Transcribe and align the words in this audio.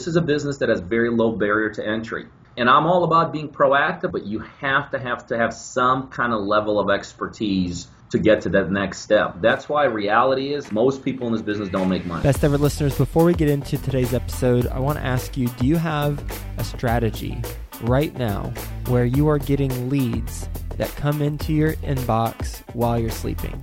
This 0.00 0.08
is 0.08 0.16
a 0.16 0.22
business 0.22 0.56
that 0.56 0.70
has 0.70 0.80
very 0.80 1.10
low 1.10 1.32
barrier 1.32 1.68
to 1.74 1.86
entry. 1.86 2.24
And 2.56 2.70
I'm 2.70 2.86
all 2.86 3.04
about 3.04 3.34
being 3.34 3.50
proactive, 3.50 4.12
but 4.12 4.24
you 4.24 4.38
have 4.38 4.90
to 4.92 4.98
have 4.98 5.26
to 5.26 5.36
have 5.36 5.52
some 5.52 6.08
kind 6.08 6.32
of 6.32 6.40
level 6.40 6.80
of 6.80 6.88
expertise 6.88 7.86
to 8.08 8.18
get 8.18 8.40
to 8.40 8.48
that 8.48 8.70
next 8.70 9.00
step. 9.00 9.42
That's 9.42 9.68
why 9.68 9.84
reality 9.84 10.54
is 10.54 10.72
most 10.72 11.04
people 11.04 11.26
in 11.26 11.34
this 11.34 11.42
business 11.42 11.68
don't 11.68 11.90
make 11.90 12.06
money. 12.06 12.22
Best 12.22 12.42
ever 12.42 12.56
listeners, 12.56 12.96
before 12.96 13.26
we 13.26 13.34
get 13.34 13.50
into 13.50 13.76
today's 13.76 14.14
episode, 14.14 14.66
I 14.68 14.78
want 14.78 14.96
to 14.96 15.04
ask 15.04 15.36
you 15.36 15.48
do 15.48 15.66
you 15.66 15.76
have 15.76 16.24
a 16.56 16.64
strategy 16.64 17.42
right 17.82 18.16
now 18.16 18.54
where 18.86 19.04
you 19.04 19.28
are 19.28 19.38
getting 19.38 19.90
leads 19.90 20.48
that 20.78 20.88
come 20.96 21.20
into 21.20 21.52
your 21.52 21.74
inbox 21.74 22.62
while 22.74 22.98
you're 22.98 23.10
sleeping? 23.10 23.62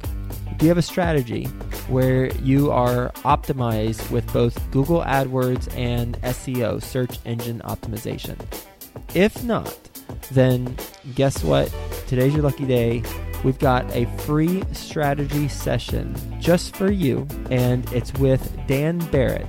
Do 0.58 0.66
you 0.66 0.70
have 0.70 0.80
a 0.80 0.82
strategy 0.82 1.44
where 1.88 2.34
you 2.38 2.72
are 2.72 3.12
optimized 3.18 4.10
with 4.10 4.26
both 4.34 4.72
Google 4.72 5.04
AdWords 5.04 5.72
and 5.78 6.20
SEO, 6.24 6.82
search 6.82 7.20
engine 7.26 7.62
optimization? 7.64 8.40
If 9.14 9.44
not, 9.44 9.78
then 10.32 10.76
guess 11.14 11.44
what? 11.44 11.72
Today's 12.08 12.34
your 12.34 12.42
lucky 12.42 12.66
day. 12.66 13.04
We've 13.44 13.60
got 13.60 13.86
a 13.96 14.06
free 14.22 14.64
strategy 14.74 15.48
session 15.48 16.16
just 16.40 16.76
for 16.76 16.90
you, 16.90 17.28
and 17.52 17.88
it's 17.94 18.12
with 18.16 18.60
Dan 18.66 18.98
Barrett. 19.12 19.46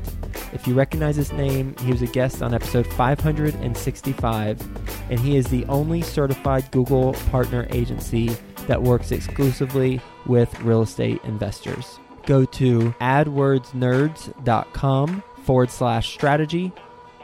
If 0.53 0.67
you 0.67 0.75
recognize 0.75 1.17
his 1.17 1.33
name, 1.33 1.75
he 1.79 1.91
was 1.91 2.03
a 2.03 2.07
guest 2.07 2.43
on 2.43 2.53
episode 2.53 2.87
565, 2.87 5.11
and 5.11 5.19
he 5.19 5.39
is 5.39 5.47
the 5.47 5.65
only 5.67 6.03
certified 6.03 6.71
Google 6.71 7.15
partner 7.31 7.67
agency 7.71 8.37
that 8.69 8.83
works 8.83 9.11
exclusively 9.11 10.01
with 10.27 10.61
real 10.61 10.83
estate 10.83 11.21
investors. 11.25 11.99
Go 12.27 12.45
to 12.45 12.95
adwordsnerds.com 13.01 15.23
forward 15.43 15.71
slash 15.71 16.13
strategy 16.13 16.71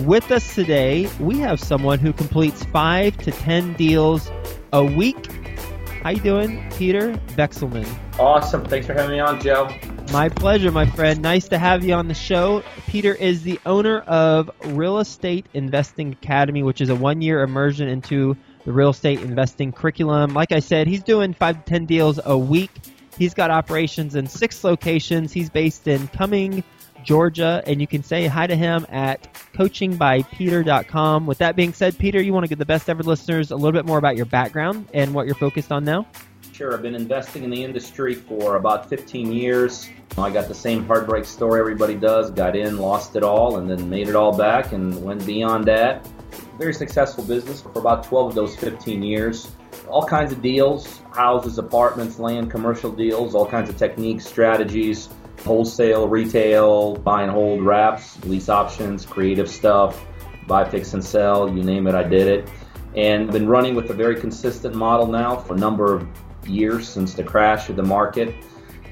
With 0.00 0.30
us 0.30 0.54
today, 0.54 1.08
we 1.20 1.38
have 1.38 1.58
someone 1.58 1.98
who 1.98 2.12
completes 2.12 2.66
five 2.66 3.16
to 3.16 3.30
ten 3.30 3.72
deals 3.78 4.30
a 4.74 4.84
week. 4.84 5.39
How 6.02 6.08
you 6.10 6.20
doing, 6.20 6.66
Peter 6.78 7.12
Vekselman? 7.36 7.86
Awesome. 8.18 8.64
Thanks 8.64 8.86
for 8.86 8.94
having 8.94 9.10
me 9.10 9.20
on, 9.20 9.38
Joe. 9.38 9.68
My 10.12 10.30
pleasure, 10.30 10.72
my 10.72 10.86
friend. 10.86 11.20
Nice 11.20 11.46
to 11.48 11.58
have 11.58 11.84
you 11.84 11.92
on 11.92 12.08
the 12.08 12.14
show. 12.14 12.62
Peter 12.86 13.14
is 13.14 13.42
the 13.42 13.60
owner 13.66 13.98
of 14.00 14.50
Real 14.68 14.98
Estate 15.00 15.44
Investing 15.52 16.12
Academy, 16.12 16.62
which 16.62 16.80
is 16.80 16.88
a 16.88 16.94
one 16.94 17.20
year 17.20 17.42
immersion 17.42 17.86
into 17.86 18.34
the 18.64 18.72
real 18.72 18.90
estate 18.90 19.20
investing 19.20 19.72
curriculum. 19.72 20.32
Like 20.32 20.52
I 20.52 20.60
said, 20.60 20.86
he's 20.86 21.02
doing 21.02 21.34
five 21.34 21.64
to 21.64 21.70
10 21.70 21.84
deals 21.84 22.18
a 22.24 22.36
week. 22.36 22.70
He's 23.18 23.34
got 23.34 23.50
operations 23.50 24.14
in 24.14 24.26
six 24.26 24.64
locations. 24.64 25.34
He's 25.34 25.50
based 25.50 25.86
in 25.86 26.08
Cumming, 26.08 26.64
Georgia, 27.04 27.62
and 27.66 27.80
you 27.80 27.86
can 27.86 28.02
say 28.02 28.26
hi 28.26 28.46
to 28.46 28.56
him 28.56 28.86
at 28.88 29.32
coachingbypeter.com. 29.54 31.26
With 31.26 31.38
that 31.38 31.56
being 31.56 31.72
said, 31.72 31.98
Peter, 31.98 32.20
you 32.20 32.32
want 32.32 32.44
to 32.44 32.48
give 32.48 32.58
the 32.58 32.66
best 32.66 32.88
ever 32.88 33.02
listeners 33.02 33.50
a 33.50 33.56
little 33.56 33.72
bit 33.72 33.86
more 33.86 33.98
about 33.98 34.16
your 34.16 34.26
background 34.26 34.88
and 34.94 35.14
what 35.14 35.26
you're 35.26 35.34
focused 35.34 35.72
on 35.72 35.84
now? 35.84 36.06
Sure. 36.52 36.74
I've 36.74 36.82
been 36.82 36.94
investing 36.94 37.42
in 37.42 37.50
the 37.50 37.64
industry 37.64 38.14
for 38.14 38.56
about 38.56 38.88
15 38.88 39.32
years. 39.32 39.88
I 40.18 40.30
got 40.30 40.46
the 40.48 40.54
same 40.54 40.86
heartbreak 40.86 41.24
story 41.24 41.58
everybody 41.58 41.94
does. 41.94 42.30
Got 42.30 42.54
in, 42.54 42.76
lost 42.76 43.16
it 43.16 43.22
all, 43.22 43.56
and 43.56 43.70
then 43.70 43.88
made 43.88 44.08
it 44.08 44.14
all 44.14 44.36
back 44.36 44.72
and 44.72 45.02
went 45.02 45.24
beyond 45.24 45.64
that. 45.64 46.06
Very 46.58 46.74
successful 46.74 47.24
business 47.24 47.62
for 47.62 47.78
about 47.78 48.04
12 48.04 48.28
of 48.28 48.34
those 48.34 48.56
15 48.56 49.02
years. 49.02 49.50
All 49.88 50.04
kinds 50.04 50.32
of 50.32 50.42
deals 50.42 51.00
houses, 51.12 51.58
apartments, 51.58 52.18
land, 52.18 52.50
commercial 52.50 52.92
deals, 52.92 53.34
all 53.34 53.46
kinds 53.46 53.70
of 53.70 53.76
techniques, 53.76 54.26
strategies, 54.26 55.08
wholesale, 55.44 56.08
retail, 56.08 56.96
buy 56.96 57.22
and 57.22 57.30
hold 57.30 57.64
wraps, 57.64 58.22
lease 58.24 58.48
options, 58.48 59.06
creative 59.06 59.48
stuff, 59.48 60.04
buy, 60.46 60.68
fix, 60.68 60.94
and 60.94 61.04
sell 61.04 61.48
you 61.48 61.62
name 61.62 61.86
it, 61.86 61.94
I 61.94 62.02
did 62.02 62.26
it. 62.26 62.50
And 62.96 63.30
been 63.30 63.48
running 63.48 63.74
with 63.74 63.90
a 63.90 63.94
very 63.94 64.18
consistent 64.18 64.74
model 64.74 65.06
now 65.06 65.36
for 65.36 65.54
a 65.54 65.58
number 65.58 65.94
of 65.94 66.08
years 66.46 66.88
since 66.88 67.14
the 67.14 67.22
crash 67.22 67.68
of 67.68 67.76
the 67.76 67.82
market 67.82 68.34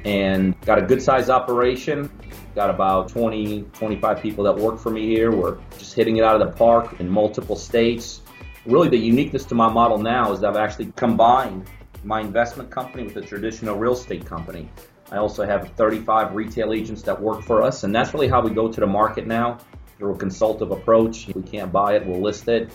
and 0.04 0.58
got 0.62 0.78
a 0.78 0.82
good 0.82 1.02
sized 1.02 1.30
operation. 1.30 2.10
Got 2.54 2.70
about 2.70 3.08
20, 3.08 3.62
25 3.72 4.20
people 4.20 4.44
that 4.44 4.56
work 4.56 4.78
for 4.78 4.90
me 4.90 5.06
here. 5.06 5.30
We're 5.30 5.58
just 5.78 5.94
hitting 5.94 6.16
it 6.16 6.24
out 6.24 6.40
of 6.40 6.48
the 6.48 6.56
park 6.56 6.98
in 7.00 7.08
multiple 7.08 7.56
states. 7.56 8.22
Really, 8.66 8.88
the 8.88 8.96
uniqueness 8.96 9.44
to 9.46 9.54
my 9.54 9.68
model 9.68 9.98
now 9.98 10.32
is 10.32 10.40
that 10.40 10.50
I've 10.50 10.56
actually 10.56 10.92
combined 10.96 11.68
my 12.04 12.20
investment 12.20 12.70
company 12.70 13.04
with 13.04 13.16
a 13.16 13.20
traditional 13.20 13.76
real 13.76 13.92
estate 13.92 14.24
company. 14.24 14.68
I 15.10 15.16
also 15.16 15.46
have 15.46 15.70
35 15.72 16.34
retail 16.34 16.72
agents 16.72 17.02
that 17.02 17.20
work 17.20 17.42
for 17.42 17.62
us, 17.62 17.84
and 17.84 17.94
that's 17.94 18.12
really 18.14 18.28
how 18.28 18.40
we 18.40 18.50
go 18.50 18.70
to 18.70 18.80
the 18.80 18.86
market 18.86 19.26
now 19.26 19.58
through 19.96 20.14
a 20.14 20.18
consultative 20.18 20.70
approach. 20.70 21.28
If 21.28 21.36
we 21.36 21.42
can't 21.42 21.72
buy 21.72 21.96
it, 21.96 22.06
we'll 22.06 22.20
list 22.20 22.48
it, 22.48 22.70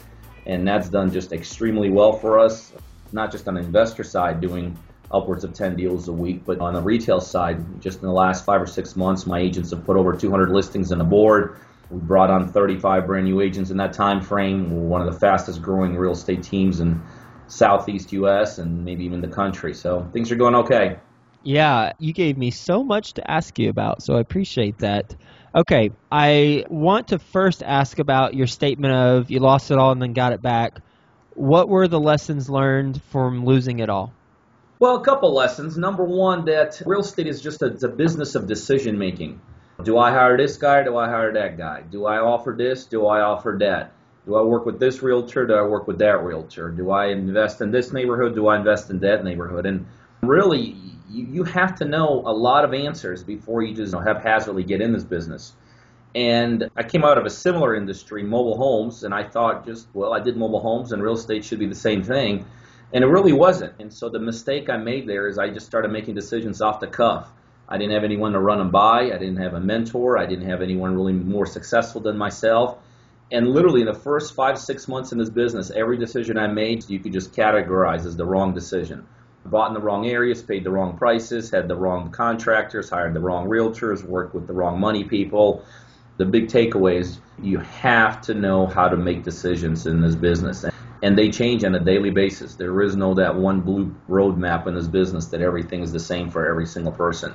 and 0.46 0.68
that's 0.68 0.90
done 0.90 1.12
just 1.12 1.32
extremely 1.32 1.90
well 1.90 2.14
for 2.14 2.40
us 2.40 2.74
not 3.14 3.32
just 3.32 3.48
on 3.48 3.54
the 3.54 3.62
investor 3.62 4.04
side 4.04 4.42
doing 4.42 4.78
upwards 5.12 5.44
of 5.44 5.54
10 5.54 5.76
deals 5.76 6.08
a 6.08 6.12
week, 6.12 6.44
but 6.46 6.60
on 6.60 6.74
the 6.74 6.82
retail 6.82 7.22
side, 7.22 7.82
just 7.82 8.02
in 8.02 8.08
the 8.08 8.14
last 8.14 8.44
five 8.46 8.62
or 8.62 8.66
six 8.66 8.96
months, 8.96 9.28
my 9.28 9.40
agents 9.40 9.70
have 9.70 9.86
put 9.86 9.96
over 9.96 10.14
200 10.14 10.50
listings 10.50 10.92
on 10.92 10.98
the 10.98 11.04
board. 11.04 11.60
We 11.92 12.00
brought 12.00 12.32
on 12.32 12.52
35 12.52 13.06
brand 13.06 13.26
new 13.26 13.40
agents 13.42 13.70
in 13.70 13.78
that 13.78 13.94
time 13.94 14.22
frame. 14.22 14.72
We're 14.72 14.88
one 14.88 15.08
of 15.08 15.14
the 15.14 15.20
fastest 15.20 15.62
growing 15.62 15.96
real 15.96 16.14
estate 16.14 16.42
teams 16.42 16.80
in 16.80 17.02
Southeast 17.48 18.12
U.S. 18.14 18.58
and 18.58 18.84
maybe 18.84 19.06
even 19.06 19.22
the 19.22 19.28
country. 19.28 19.76
So 19.76 20.10
things 20.12 20.32
are 20.32 20.36
going 20.36 20.56
okay. 20.56 20.98
Yeah, 21.44 21.92
you 22.00 22.14
gave 22.14 22.38
me 22.38 22.52
so 22.52 22.84
much 22.84 23.14
to 23.14 23.32
ask 23.32 23.60
you 23.60 23.70
about, 23.70 24.02
so 24.02 24.16
I 24.16 24.22
appreciate 24.22 24.78
that. 24.80 25.16
Okay, 25.54 25.92
I 26.12 26.66
want 26.70 27.10
to 27.10 27.20
first 27.20 27.62
ask 27.62 28.00
about 28.00 28.34
your 28.34 28.48
statement 28.48 28.94
of 28.94 29.30
you 29.30 29.40
lost 29.40 29.70
it 29.70 29.78
all 29.78 29.92
and 29.92 30.02
then 30.02 30.14
got 30.14 30.32
it 30.32 30.42
back. 30.42 30.80
What 31.36 31.68
were 31.68 31.88
the 31.88 32.00
lessons 32.00 32.50
learned 32.50 33.02
from 33.12 33.46
losing 33.46 33.80
it 33.80 33.90
all? 33.90 34.14
Well, 34.80 34.96
a 34.98 35.04
couple 35.04 35.34
lessons. 35.34 35.78
Number 35.78 36.04
one, 36.04 36.46
that 36.46 36.82
real 36.86 37.02
estate 37.02 37.28
is 37.28 37.42
just 37.42 37.62
a, 37.62 37.68
a 37.86 37.90
business 37.90 38.36
of 38.36 38.48
decision 38.48 38.98
making. 38.98 39.40
Do 39.84 39.98
I 39.98 40.12
hire 40.12 40.38
this 40.38 40.58
guy? 40.58 40.84
Do 40.84 40.98
I 40.98 41.08
hire 41.08 41.34
that 41.34 41.58
guy? 41.58 41.82
Do 41.82 42.06
I 42.06 42.20
offer 42.20 42.56
this? 42.58 42.86
Do 42.86 43.08
I 43.08 43.22
offer 43.22 43.58
that? 43.60 43.92
Do 44.26 44.36
I 44.36 44.42
work 44.42 44.66
with 44.66 44.80
this 44.80 45.04
realtor? 45.04 45.46
Do 45.46 45.54
I 45.56 45.64
work 45.64 45.88
with 45.88 46.00
that 46.00 46.24
realtor? 46.24 46.70
Do 46.70 46.92
I 46.92 47.08
invest 47.08 47.62
in 47.62 47.72
this 47.72 47.92
neighborhood? 47.92 48.36
Do 48.36 48.48
I 48.48 48.58
invest 48.58 48.90
in 48.90 49.00
that 49.00 49.24
neighborhood? 49.24 49.66
And 49.66 49.86
really, 50.22 50.78
you, 51.10 51.26
you 51.26 51.44
have 51.44 51.76
to 51.76 51.86
know 51.86 52.24
a 52.26 52.34
lot 52.34 52.66
of 52.66 52.74
answers 52.74 53.24
before 53.24 53.62
you 53.62 53.76
just 53.76 53.94
haphazardly 53.94 54.64
get 54.64 54.82
in 54.82 54.94
this 54.94 55.04
business. 55.04 55.54
And 56.16 56.70
I 56.76 56.84
came 56.84 57.04
out 57.04 57.18
of 57.18 57.26
a 57.26 57.30
similar 57.30 57.76
industry, 57.76 58.24
mobile 58.24 58.58
homes, 58.58 59.04
and 59.04 59.14
I 59.14 59.24
thought 59.24 59.66
just, 59.66 59.88
well, 59.94 60.14
I 60.14 60.20
did 60.20 60.38
mobile 60.38 60.60
homes 60.60 60.92
and 60.92 61.02
real 61.02 61.14
estate 61.14 61.44
should 61.44 61.60
be 61.60 61.66
the 61.66 61.76
same 61.76 62.04
thing. 62.04 62.46
And 62.94 63.04
it 63.04 63.08
really 63.08 63.34
wasn't. 63.34 63.74
And 63.80 63.92
so 63.92 64.10
the 64.10 64.20
mistake 64.20 64.70
I 64.70 64.78
made 64.78 65.08
there 65.08 65.28
is 65.28 65.40
I 65.40 65.50
just 65.50 65.66
started 65.66 65.92
making 65.92 66.14
decisions 66.14 66.62
off 66.62 66.80
the 66.80 66.88
cuff. 66.88 67.32
I 67.68 67.78
didn't 67.78 67.94
have 67.94 68.04
anyone 68.04 68.34
to 68.34 68.40
run 68.40 68.60
them 68.60 68.70
by. 68.70 69.06
I 69.06 69.18
didn't 69.18 69.38
have 69.38 69.56
a 69.56 69.60
mentor. 69.60 70.18
I 70.20 70.28
didn't 70.28 70.48
have 70.48 70.62
anyone 70.62 70.94
really 70.94 71.14
more 71.14 71.48
successful 71.48 72.02
than 72.02 72.18
myself. 72.18 72.78
And 73.32 73.48
literally 73.48 73.82
in 73.82 73.88
the 73.88 73.96
first 73.96 74.36
five, 74.36 74.60
six 74.60 74.88
months 74.88 75.12
in 75.12 75.18
this 75.18 75.32
business, 75.32 75.72
every 75.72 75.98
decision 75.98 76.38
I 76.38 76.46
made, 76.48 76.88
you 76.88 77.00
could 77.00 77.14
just 77.14 77.34
categorize 77.34 78.06
as 78.06 78.16
the 78.16 78.26
wrong 78.26 78.54
decision. 78.54 79.08
Bought 79.46 79.68
in 79.70 79.74
the 79.74 79.82
wrong 79.82 80.08
areas, 80.08 80.42
paid 80.42 80.64
the 80.64 80.72
wrong 80.72 80.98
prices, 80.98 81.52
had 81.52 81.68
the 81.68 81.76
wrong 81.76 82.12
contractors, 82.12 82.90
hired 82.90 83.14
the 83.14 83.20
wrong 83.20 83.48
realtors, 83.48 84.04
worked 84.04 84.34
with 84.34 84.48
the 84.48 84.54
wrong 84.54 84.80
money 84.80 85.04
people 85.04 85.64
the 86.18 86.26
big 86.26 86.48
takeaway 86.48 87.00
is 87.00 87.20
you 87.42 87.60
have 87.60 88.22
to 88.22 88.34
know 88.34 88.68
how 88.68 88.88
to 88.88 88.98
make 88.98 89.24
decisions 89.24 89.88
in 89.88 90.02
this 90.02 90.16
business. 90.16 90.66
And 91.02 91.18
they 91.18 91.30
change 91.30 91.64
on 91.64 91.76
a 91.76 91.80
daily 91.80 92.12
basis. 92.12 92.56
There 92.56 92.82
is 92.82 92.96
no 92.96 93.14
that 93.16 93.36
one 93.36 93.62
blue 93.62 93.94
roadmap 94.08 94.68
in 94.68 94.76
this 94.76 94.88
business 94.88 95.28
that 95.28 95.42
everything 95.42 95.82
is 95.82 95.92
the 95.92 96.00
same 96.00 96.30
for 96.30 96.48
every 96.48 96.66
single 96.66 96.94
person. 96.94 97.34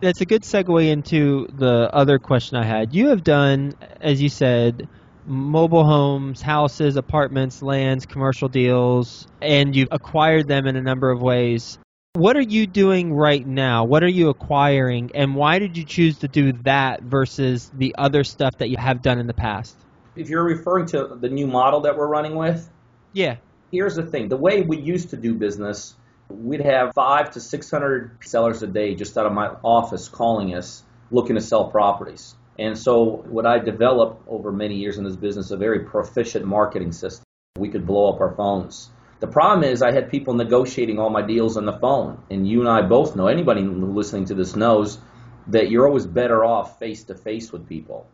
That's 0.00 0.20
a 0.20 0.26
good 0.26 0.42
segue 0.42 0.90
into 0.90 1.46
the 1.54 1.88
other 1.92 2.18
question 2.18 2.58
I 2.58 2.64
had. 2.64 2.92
You 2.92 3.08
have 3.08 3.22
done, 3.22 3.74
as 4.00 4.20
you 4.20 4.28
said, 4.28 4.88
mobile 5.24 5.84
homes, 5.84 6.42
houses, 6.42 6.96
apartments, 6.96 7.62
lands, 7.62 8.06
commercial 8.06 8.48
deals, 8.48 9.26
and 9.40 9.74
you've 9.74 9.88
acquired 9.90 10.48
them 10.48 10.66
in 10.66 10.76
a 10.76 10.82
number 10.82 11.10
of 11.10 11.20
ways. 11.22 11.78
What 12.14 12.36
are 12.36 12.42
you 12.42 12.66
doing 12.66 13.12
right 13.12 13.46
now? 13.46 13.84
What 13.84 14.02
are 14.02 14.08
you 14.08 14.28
acquiring? 14.28 15.12
And 15.14 15.34
why 15.34 15.58
did 15.58 15.78
you 15.78 15.84
choose 15.84 16.18
to 16.18 16.28
do 16.28 16.52
that 16.64 17.02
versus 17.02 17.70
the 17.74 17.94
other 17.96 18.22
stuff 18.22 18.58
that 18.58 18.68
you 18.68 18.76
have 18.76 19.00
done 19.00 19.18
in 19.18 19.26
the 19.26 19.34
past? 19.34 19.76
If 20.14 20.28
you're 20.28 20.44
referring 20.44 20.86
to 20.88 21.16
the 21.18 21.30
new 21.30 21.46
model 21.46 21.80
that 21.82 21.96
we're 21.96 22.08
running 22.08 22.34
with, 22.34 22.68
Yeah. 23.14 23.36
here's 23.70 23.94
the 23.94 24.02
thing 24.04 24.28
the 24.28 24.36
way 24.36 24.60
we 24.60 24.76
used 24.76 25.10
to 25.10 25.16
do 25.16 25.32
business, 25.34 25.94
we'd 26.28 26.60
have 26.60 26.92
five 26.94 27.30
to 27.30 27.40
600 27.40 28.18
sellers 28.22 28.62
a 28.62 28.66
day 28.66 28.94
just 28.94 29.16
out 29.16 29.24
of 29.24 29.32
my 29.32 29.50
office 29.64 30.08
calling 30.08 30.54
us 30.54 30.82
looking 31.10 31.36
to 31.36 31.40
sell 31.40 31.70
properties. 31.70 32.34
And 32.58 32.78
so, 32.78 33.04
what 33.04 33.46
I 33.46 33.58
developed 33.58 34.28
over 34.28 34.52
many 34.52 34.76
years 34.76 34.98
in 34.98 35.04
this 35.04 35.16
business, 35.16 35.50
a 35.50 35.56
very 35.56 35.80
proficient 35.80 36.44
marketing 36.44 36.92
system. 36.92 37.24
We 37.58 37.70
could 37.70 37.86
blow 37.86 38.12
up 38.12 38.20
our 38.20 38.34
phones. 38.34 38.90
The 39.20 39.26
problem 39.26 39.64
is, 39.64 39.82
I 39.82 39.92
had 39.92 40.10
people 40.10 40.34
negotiating 40.34 40.98
all 40.98 41.08
my 41.08 41.22
deals 41.22 41.56
on 41.56 41.64
the 41.64 41.78
phone. 41.78 42.22
And 42.30 42.46
you 42.46 42.60
and 42.60 42.68
I 42.68 42.82
both 42.82 43.16
know, 43.16 43.26
anybody 43.26 43.62
listening 43.62 44.26
to 44.26 44.34
this 44.34 44.56
knows, 44.56 44.98
that 45.46 45.70
you're 45.70 45.86
always 45.86 46.06
better 46.06 46.44
off 46.44 46.78
face 46.78 47.04
to 47.04 47.14
face 47.14 47.52
with 47.52 47.68
people. 47.68 48.06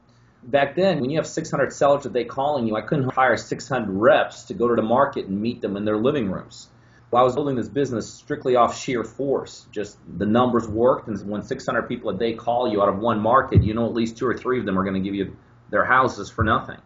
Back 0.42 0.76
then, 0.76 1.00
when 1.00 1.10
you 1.10 1.18
have 1.18 1.26
600 1.26 1.72
sellers 1.72 2.06
a 2.06 2.10
day 2.10 2.24
calling 2.24 2.66
you, 2.66 2.76
I 2.76 2.82
couldn't 2.82 3.12
hire 3.12 3.36
600 3.36 3.90
reps 3.90 4.44
to 4.44 4.54
go 4.54 4.68
to 4.68 4.76
the 4.76 4.82
market 4.82 5.26
and 5.26 5.40
meet 5.40 5.60
them 5.60 5.76
in 5.76 5.84
their 5.84 5.98
living 5.98 6.30
rooms. 6.30 6.68
Well, 7.10 7.22
I 7.22 7.24
was 7.24 7.34
building 7.34 7.56
this 7.56 7.68
business 7.68 8.12
strictly 8.12 8.56
off 8.56 8.78
sheer 8.78 9.02
force. 9.02 9.66
Just 9.72 9.96
the 10.18 10.26
numbers 10.26 10.68
worked, 10.68 11.08
and 11.08 11.18
when 11.28 11.42
600 11.42 11.82
people 11.82 12.10
a 12.10 12.18
day 12.18 12.34
call 12.34 12.70
you 12.70 12.82
out 12.82 12.90
of 12.90 12.98
one 12.98 13.18
market, 13.18 13.62
you 13.62 13.72
know 13.72 13.86
at 13.86 13.94
least 13.94 14.18
two 14.18 14.26
or 14.26 14.36
three 14.36 14.58
of 14.60 14.66
them 14.66 14.78
are 14.78 14.82
going 14.82 14.94
to 14.94 15.00
give 15.00 15.14
you 15.14 15.34
their 15.70 15.84
houses 15.84 16.28
for 16.28 16.44
nothing. 16.44 16.76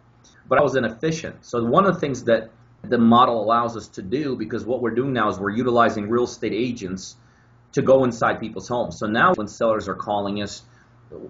But 0.47 0.59
I 0.59 0.61
was 0.61 0.75
inefficient. 0.75 1.45
So 1.45 1.63
one 1.65 1.85
of 1.85 1.95
the 1.95 1.99
things 1.99 2.23
that 2.25 2.51
the 2.83 2.97
model 2.97 3.43
allows 3.43 3.75
us 3.75 3.89
to 3.89 4.01
do, 4.01 4.37
because 4.37 4.65
what 4.65 4.81
we're 4.81 4.95
doing 4.95 5.11
now 5.11 5.29
is 5.29 5.39
we're 5.39 5.49
utilizing 5.49 6.09
real 6.09 6.23
estate 6.23 6.53
agents 6.53 7.17
to 7.73 7.81
go 7.81 8.05
inside 8.05 8.39
people's 8.39 8.67
homes. 8.67 8.97
So 8.99 9.07
now 9.07 9.33
when 9.33 9.47
sellers 9.47 9.89
are 9.89 9.95
calling 9.95 10.41
us, 10.41 10.63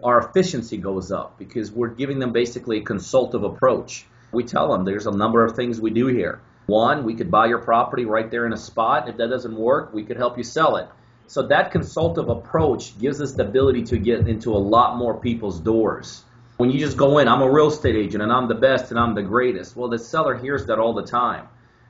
our 0.04 0.20
efficiency 0.20 0.78
goes 0.78 1.12
up 1.12 1.38
because 1.40 1.72
we're 1.72 1.90
giving 1.90 2.20
them 2.20 2.32
basically 2.32 2.78
a 2.78 2.84
consultative 2.84 3.44
approach. 3.44 4.06
We 4.32 4.44
tell 4.44 4.72
them 4.72 4.86
there's 4.86 5.08
a 5.08 5.12
number 5.12 5.44
of 5.44 5.56
things 5.56 5.82
we 5.82 5.92
do 5.92 6.08
here. 6.08 6.42
One, 6.66 7.04
we 7.04 7.16
could 7.16 7.30
buy 7.30 7.48
your 7.48 7.60
property 7.60 8.06
right 8.06 8.30
there 8.32 8.46
in 8.46 8.54
a 8.54 8.58
spot. 8.58 9.10
If 9.10 9.18
that 9.18 9.30
doesn't 9.30 9.56
work, 9.56 9.94
we 9.94 10.04
could 10.04 10.18
help 10.18 10.38
you 10.38 10.44
sell 10.44 10.78
it. 10.78 10.88
So 11.28 11.42
that 11.48 11.72
consultative 11.72 12.30
approach 12.30 12.98
gives 13.00 13.22
us 13.22 13.34
the 13.34 13.44
ability 13.44 13.84
to 13.86 13.98
get 13.98 14.28
into 14.28 14.54
a 14.54 14.58
lot 14.58 14.98
more 14.98 15.20
people's 15.20 15.60
doors. 15.60 16.24
When 16.58 16.70
you 16.70 16.80
just 16.80 16.98
go 16.98 17.18
in, 17.18 17.28
I'm 17.28 17.42
a 17.42 17.52
real 17.52 17.68
estate 17.68 17.96
agent 17.96 18.22
and 18.22 18.32
I'm 18.32 18.48
the 18.48 18.56
best 18.56 18.92
and 18.92 19.00
I'm 19.00 19.16
the 19.16 19.24
greatest. 19.24 19.76
Well, 19.76 19.90
the 19.90 19.98
seller 19.98 20.38
hears 20.38 20.66
that 20.68 20.80
all 20.80 20.94
the 20.94 21.06
time. 21.06 21.48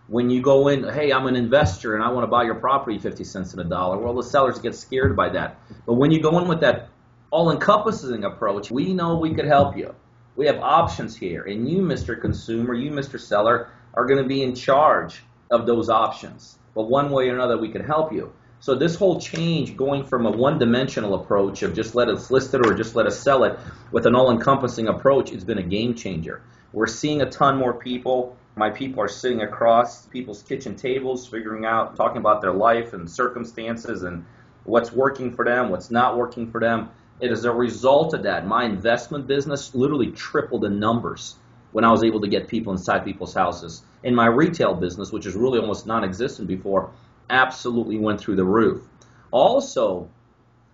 When 0.07 0.29
you 0.29 0.41
go 0.41 0.67
in, 0.69 0.83
hey, 0.83 1.11
I'm 1.11 1.27
an 1.27 1.35
investor 1.35 1.95
and 1.95 2.03
I 2.03 2.09
want 2.09 2.23
to 2.23 2.27
buy 2.27 2.43
your 2.43 2.55
property 2.55 2.97
50 2.97 3.23
cents 3.23 3.53
in 3.53 3.59
a 3.59 3.63
dollar. 3.63 3.97
Well, 3.97 4.13
the 4.13 4.23
sellers 4.23 4.59
get 4.59 4.75
scared 4.75 5.15
by 5.15 5.29
that. 5.29 5.59
But 5.85 5.93
when 5.93 6.11
you 6.11 6.21
go 6.21 6.39
in 6.39 6.47
with 6.47 6.61
that 6.61 6.89
all 7.29 7.51
encompassing 7.51 8.23
approach, 8.23 8.71
we 8.71 8.93
know 8.93 9.17
we 9.17 9.33
could 9.33 9.45
help 9.45 9.77
you. 9.77 9.93
We 10.35 10.45
have 10.47 10.59
options 10.59 11.15
here. 11.15 11.43
And 11.43 11.69
you, 11.69 11.81
Mr. 11.81 12.19
Consumer, 12.19 12.73
you, 12.73 12.91
Mr. 12.91 13.19
Seller, 13.19 13.69
are 13.93 14.05
going 14.05 14.21
to 14.21 14.27
be 14.27 14.43
in 14.43 14.55
charge 14.55 15.21
of 15.51 15.65
those 15.65 15.89
options. 15.89 16.57
But 16.75 16.89
one 16.89 17.11
way 17.11 17.29
or 17.29 17.35
another, 17.35 17.57
we 17.57 17.69
can 17.69 17.83
help 17.83 18.11
you. 18.11 18.33
So 18.59 18.75
this 18.75 18.95
whole 18.95 19.19
change 19.19 19.75
going 19.75 20.05
from 20.05 20.25
a 20.25 20.31
one-dimensional 20.31 21.15
approach 21.15 21.63
of 21.63 21.75
just 21.75 21.95
let 21.95 22.07
us 22.07 22.31
list 22.31 22.53
it 22.53 22.65
or 22.65 22.73
just 22.73 22.95
let 22.95 23.05
us 23.05 23.19
sell 23.19 23.43
it 23.43 23.59
with 23.91 24.05
an 24.05 24.15
all-encompassing 24.15 24.87
approach 24.87 25.31
has 25.31 25.43
been 25.43 25.57
a 25.57 25.63
game 25.63 25.95
changer. 25.95 26.41
We're 26.71 26.87
seeing 26.87 27.21
a 27.21 27.29
ton 27.29 27.57
more 27.57 27.73
people. 27.73 28.37
My 28.55 28.69
people 28.69 29.03
are 29.03 29.09
sitting 29.09 29.41
across 29.41 30.05
people's 30.05 30.41
kitchen 30.41 30.75
tables, 30.75 31.27
figuring 31.27 31.65
out, 31.65 31.97
talking 31.97 32.17
about 32.17 32.41
their 32.41 32.53
life 32.53 32.93
and 32.93 33.09
circumstances 33.09 34.03
and 34.03 34.25
what's 34.63 34.93
working 34.93 35.35
for 35.35 35.43
them, 35.43 35.69
what's 35.69 35.91
not 35.91 36.17
working 36.17 36.49
for 36.49 36.61
them. 36.61 36.89
It 37.19 37.31
is 37.31 37.45
a 37.45 37.51
result 37.51 38.13
of 38.13 38.23
that. 38.23 38.47
My 38.47 38.63
investment 38.63 39.27
business 39.27 39.75
literally 39.75 40.11
tripled 40.11 40.63
in 40.63 40.79
numbers 40.79 41.35
when 41.73 41.83
I 41.83 41.91
was 41.91 42.03
able 42.03 42.21
to 42.21 42.27
get 42.27 42.47
people 42.47 42.71
inside 42.71 43.03
people's 43.03 43.33
houses. 43.33 43.83
And 44.03 44.15
my 44.15 44.27
retail 44.27 44.73
business, 44.73 45.11
which 45.11 45.25
is 45.25 45.35
really 45.35 45.59
almost 45.59 45.85
non 45.85 46.03
existent 46.03 46.47
before, 46.47 46.91
absolutely 47.29 47.97
went 47.97 48.21
through 48.21 48.37
the 48.37 48.45
roof. 48.45 48.87
Also, 49.31 50.07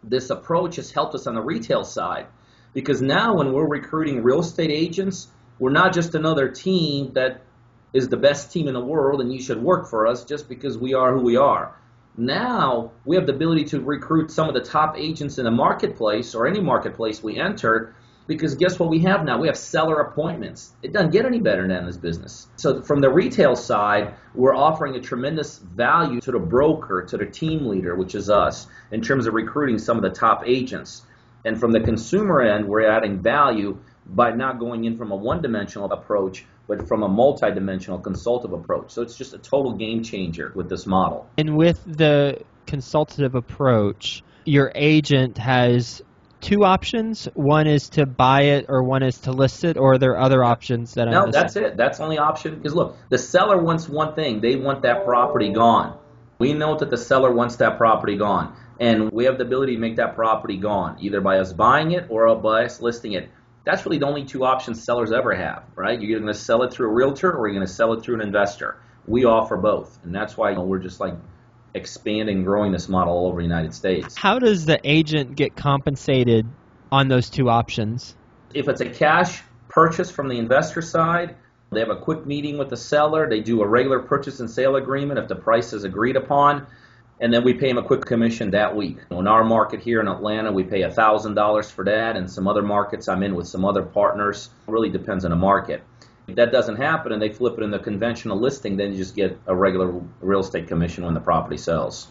this 0.03 0.29
approach 0.29 0.75
has 0.75 0.91
helped 0.91 1.15
us 1.15 1.25
on 1.25 1.35
the 1.35 1.41
retail 1.41 1.83
side 1.83 2.27
because 2.73 3.01
now 3.01 3.35
when 3.35 3.53
we're 3.53 3.67
recruiting 3.67 4.21
real 4.21 4.41
estate 4.41 4.71
agents, 4.71 5.27
we're 5.57 5.71
not 5.71 5.93
just 5.93 6.15
another 6.15 6.49
team 6.49 7.11
that 7.13 7.41
is 7.93 8.09
the 8.09 8.17
best 8.17 8.51
team 8.51 8.67
in 8.67 8.73
the 8.73 8.83
world 8.83 9.21
and 9.21 9.33
you 9.33 9.41
should 9.41 9.61
work 9.61 9.89
for 9.89 10.05
us 10.05 10.23
just 10.23 10.47
because 10.47 10.77
we 10.77 10.93
are 10.93 11.13
who 11.13 11.21
we 11.21 11.37
are. 11.37 11.75
Now 12.17 12.91
we 13.05 13.15
have 13.15 13.25
the 13.25 13.33
ability 13.33 13.65
to 13.65 13.79
recruit 13.79 14.31
some 14.31 14.47
of 14.47 14.53
the 14.53 14.61
top 14.61 14.97
agents 14.97 15.37
in 15.37 15.45
the 15.45 15.51
marketplace 15.51 16.35
or 16.35 16.47
any 16.47 16.59
marketplace 16.59 17.23
we 17.23 17.37
enter 17.37 17.95
because 18.29 18.53
guess 18.53 18.77
what 18.77 18.89
we 18.89 18.99
have 18.99 19.25
now? 19.25 19.39
We 19.39 19.47
have 19.47 19.57
seller 19.57 19.99
appointments. 20.01 20.71
It 20.83 20.93
doesn't 20.93 21.09
get 21.09 21.25
any 21.25 21.39
better 21.39 21.67
than 21.67 21.75
in 21.75 21.85
this 21.87 21.97
business. 21.97 22.47
So 22.57 22.83
from 22.83 23.01
the 23.01 23.09
retail 23.09 23.55
side, 23.55 24.13
we're 24.35 24.55
offering 24.55 24.95
a 24.95 25.01
tremendous 25.01 25.57
value 25.57 26.21
to 26.21 26.31
the 26.31 26.37
broker, 26.39 27.03
to 27.09 27.17
the 27.17 27.25
team 27.25 27.65
leader, 27.65 27.95
which 27.95 28.13
is 28.13 28.29
us, 28.29 28.67
in 28.91 29.01
terms 29.01 29.25
of 29.25 29.33
recruiting 29.33 29.79
some 29.79 29.97
of 29.97 30.03
the 30.03 30.11
top 30.11 30.43
agents. 30.45 31.01
And 31.43 31.59
from 31.59 31.71
the 31.71 31.79
consumer 31.79 32.41
end, 32.41 32.67
we're 32.67 32.87
adding 32.87 33.19
value 33.19 33.79
by 34.05 34.29
not 34.29 34.59
going 34.59 34.85
in 34.85 34.95
from 34.95 35.11
a 35.11 35.15
one-dimensional 35.15 35.91
approach, 35.91 36.45
but 36.67 36.87
from 36.87 37.01
a 37.01 37.07
multi-dimensional 37.07 37.97
consultative 37.97 38.53
approach. 38.53 38.91
So 38.91 39.01
it's 39.01 39.17
just 39.17 39.33
a 39.33 39.39
total 39.39 39.73
game 39.73 40.03
changer 40.03 40.51
with 40.53 40.69
this 40.69 40.85
model. 40.85 41.27
And 41.39 41.57
with 41.57 41.83
the 41.83 42.43
consultative 42.67 43.33
approach, 43.33 44.21
your 44.45 44.71
agent 44.75 45.39
has 45.39 46.03
two 46.41 46.63
options. 46.63 47.25
One 47.33 47.67
is 47.67 47.89
to 47.89 48.05
buy 48.05 48.41
it, 48.43 48.65
or 48.69 48.83
one 48.83 49.03
is 49.03 49.19
to 49.21 49.31
list 49.31 49.63
it, 49.63 49.77
or 49.77 49.93
are 49.93 49.97
there 49.97 50.17
other 50.17 50.43
options 50.43 50.93
that 50.95 51.07
I'm 51.07 51.13
No, 51.13 51.31
that's 51.31 51.55
it. 51.55 51.77
That's 51.77 51.97
the 51.97 52.03
only 52.03 52.17
option. 52.17 52.55
Because 52.55 52.73
look, 52.73 52.97
the 53.09 53.17
seller 53.17 53.61
wants 53.61 53.87
one 53.89 54.15
thing. 54.15 54.41
They 54.41 54.55
want 54.55 54.83
that 54.83 55.05
property 55.05 55.51
gone. 55.51 55.97
We 56.39 56.53
know 56.53 56.77
that 56.77 56.89
the 56.89 56.97
seller 56.97 57.31
wants 57.31 57.57
that 57.57 57.77
property 57.77 58.15
gone. 58.15 58.55
And 58.79 59.11
we 59.11 59.25
have 59.25 59.37
the 59.37 59.43
ability 59.43 59.75
to 59.75 59.79
make 59.79 59.97
that 59.97 60.15
property 60.15 60.55
gone, 60.55 60.97
either 61.01 61.19
by 61.19 61.39
us 61.39 61.51
buying 61.51 61.91
it 61.91 62.05
or 62.09 62.33
by 62.35 62.63
us 62.63 62.81
listing 62.81 63.11
it. 63.11 63.29
That's 63.65 63.85
really 63.85 63.97
the 63.97 64.07
only 64.07 64.23
two 64.23 64.45
options 64.45 64.81
sellers 64.81 65.11
ever 65.11 65.35
have, 65.35 65.63
right? 65.75 66.01
You're 66.01 66.19
going 66.19 66.31
to 66.31 66.39
sell 66.39 66.63
it 66.63 66.71
through 66.71 66.89
a 66.89 66.93
realtor 66.93 67.29
or 67.29 67.47
you're 67.47 67.55
going 67.55 67.67
to 67.67 67.73
sell 67.73 67.91
it 67.93 68.01
through 68.01 68.15
an 68.15 68.21
investor. 68.21 68.81
We 69.05 69.25
offer 69.25 69.57
both. 69.57 69.99
And 70.03 70.15
that's 70.15 70.37
why 70.37 70.51
you 70.51 70.55
know, 70.55 70.63
we're 70.63 70.79
just 70.79 71.01
like 71.01 71.13
expanding 71.73 72.37
and 72.37 72.45
growing 72.45 72.71
this 72.71 72.89
model 72.89 73.13
all 73.13 73.27
over 73.27 73.37
the 73.37 73.47
United 73.47 73.73
States. 73.73 74.15
How 74.17 74.39
does 74.39 74.65
the 74.65 74.79
agent 74.83 75.35
get 75.35 75.55
compensated 75.55 76.45
on 76.91 77.07
those 77.07 77.29
two 77.29 77.49
options? 77.49 78.15
If 78.53 78.67
it's 78.67 78.81
a 78.81 78.89
cash 78.89 79.43
purchase 79.67 80.09
from 80.09 80.27
the 80.27 80.37
investor 80.37 80.81
side, 80.81 81.35
they 81.71 81.79
have 81.79 81.89
a 81.89 81.95
quick 81.95 82.25
meeting 82.25 82.57
with 82.57 82.69
the 82.69 82.77
seller. 82.77 83.29
They 83.29 83.41
do 83.41 83.61
a 83.61 83.67
regular 83.67 83.99
purchase 83.99 84.39
and 84.39 84.49
sale 84.49 84.75
agreement 84.75 85.19
if 85.19 85.27
the 85.27 85.35
price 85.35 85.71
is 85.71 85.83
agreed 85.83 86.15
upon, 86.15 86.65
and 87.19 87.31
then 87.31 87.43
we 87.43 87.53
pay 87.53 87.67
them 87.67 87.77
a 87.77 87.83
quick 87.83 88.05
commission 88.05 88.49
that 88.51 88.75
week. 88.75 88.97
In 89.11 89.27
our 89.27 89.43
market 89.43 89.79
here 89.79 89.99
in 89.99 90.07
Atlanta, 90.07 90.51
we 90.51 90.63
pay 90.63 90.81
$1,000 90.81 91.71
for 91.71 91.85
that, 91.85 92.17
and 92.17 92.29
some 92.29 92.47
other 92.47 92.63
markets 92.63 93.07
I'm 93.07 93.21
in 93.21 93.35
with 93.35 93.47
some 93.47 93.65
other 93.65 93.83
partners. 93.83 94.49
It 94.67 94.71
really 94.71 94.89
depends 94.89 95.25
on 95.25 95.31
the 95.31 95.37
market. 95.37 95.83
If 96.29 96.35
that 96.35 96.51
doesn't 96.51 96.75
happen 96.75 97.11
and 97.11 97.19
they 97.19 97.29
flip 97.29 97.57
it 97.57 97.63
in 97.63 97.71
the 97.71 97.79
conventional 97.79 98.39
listing, 98.39 98.77
then 98.77 98.91
you 98.91 98.97
just 98.97 99.15
get 99.15 99.35
a 99.47 99.55
regular 99.55 99.99
real 100.21 100.41
estate 100.41 100.67
commission 100.67 101.03
when 101.03 101.15
the 101.15 101.19
property 101.19 101.57
sells. 101.57 102.07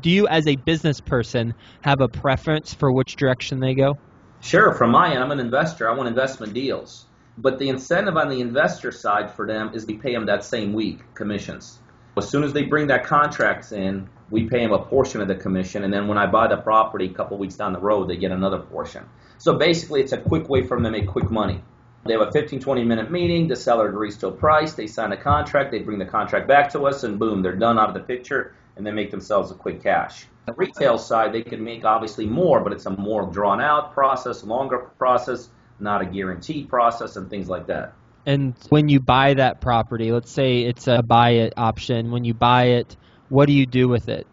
Do 0.00 0.10
you, 0.10 0.26
as 0.26 0.48
a 0.48 0.56
business 0.56 1.00
person, 1.00 1.54
have 1.82 2.00
a 2.00 2.08
preference 2.08 2.74
for 2.74 2.90
which 2.90 3.14
direction 3.14 3.60
they 3.60 3.74
go? 3.74 3.98
Sure, 4.40 4.74
from 4.74 4.90
my 4.90 5.12
end, 5.12 5.22
I'm 5.22 5.30
an 5.30 5.38
investor. 5.38 5.88
I 5.88 5.94
want 5.94 6.08
investment 6.08 6.54
deals. 6.54 7.06
But 7.38 7.58
the 7.60 7.68
incentive 7.68 8.16
on 8.16 8.28
the 8.28 8.40
investor 8.40 8.90
side 8.90 9.30
for 9.30 9.46
them 9.46 9.70
is 9.74 9.86
we 9.86 9.94
pay 9.94 10.12
them 10.12 10.26
that 10.26 10.44
same 10.44 10.72
week 10.72 11.02
commissions. 11.14 11.78
As 12.16 12.28
soon 12.28 12.42
as 12.42 12.52
they 12.52 12.64
bring 12.64 12.88
that 12.88 13.04
contracts 13.04 13.70
in, 13.70 14.08
we 14.30 14.48
pay 14.48 14.60
them 14.60 14.72
a 14.72 14.78
portion 14.78 15.20
of 15.20 15.28
the 15.28 15.36
commission, 15.36 15.84
and 15.84 15.92
then 15.92 16.08
when 16.08 16.18
I 16.18 16.26
buy 16.26 16.48
the 16.48 16.56
property 16.56 17.06
a 17.06 17.12
couple 17.12 17.38
weeks 17.38 17.54
down 17.54 17.72
the 17.72 17.78
road, 17.78 18.08
they 18.08 18.16
get 18.16 18.32
another 18.32 18.58
portion. 18.58 19.04
So 19.38 19.56
basically, 19.56 20.00
it's 20.00 20.12
a 20.12 20.18
quick 20.18 20.48
way 20.48 20.62
for 20.62 20.76
them 20.76 20.84
to 20.84 20.90
make 20.90 21.06
quick 21.06 21.30
money. 21.30 21.62
They 22.06 22.12
have 22.12 22.28
a 22.28 22.32
15, 22.32 22.60
20 22.60 22.84
minute 22.84 23.10
meeting, 23.10 23.48
the 23.48 23.56
seller 23.56 23.88
agrees 23.88 24.16
to 24.18 24.28
a 24.28 24.32
price, 24.32 24.74
they 24.74 24.86
sign 24.86 25.12
a 25.12 25.16
contract, 25.16 25.70
they 25.72 25.80
bring 25.80 25.98
the 25.98 26.06
contract 26.06 26.46
back 26.46 26.70
to 26.72 26.86
us, 26.86 27.04
and 27.04 27.18
boom, 27.18 27.42
they're 27.42 27.56
done 27.56 27.78
out 27.78 27.88
of 27.88 27.94
the 27.94 28.00
picture, 28.00 28.54
and 28.76 28.86
they 28.86 28.92
make 28.92 29.10
themselves 29.10 29.50
a 29.50 29.54
quick 29.54 29.82
cash. 29.82 30.26
The 30.46 30.52
retail 30.52 30.98
side, 30.98 31.32
they 31.32 31.42
can 31.42 31.64
make 31.64 31.84
obviously 31.84 32.26
more, 32.26 32.60
but 32.60 32.72
it's 32.72 32.86
a 32.86 32.90
more 32.90 33.26
drawn 33.26 33.60
out 33.60 33.92
process, 33.92 34.44
longer 34.44 34.78
process, 34.98 35.48
not 35.80 36.02
a 36.02 36.06
guaranteed 36.06 36.68
process, 36.68 37.16
and 37.16 37.28
things 37.28 37.48
like 37.48 37.66
that. 37.66 37.94
And 38.26 38.54
when 38.68 38.88
you 38.88 39.00
buy 39.00 39.34
that 39.34 39.60
property, 39.60 40.12
let's 40.12 40.30
say 40.30 40.62
it's 40.62 40.86
a 40.88 41.02
buy 41.02 41.30
it 41.30 41.54
option, 41.56 42.10
when 42.10 42.24
you 42.24 42.34
buy 42.34 42.64
it, 42.64 42.96
what 43.28 43.46
do 43.46 43.52
you 43.52 43.66
do 43.66 43.88
with 43.88 44.08
it? 44.08 44.26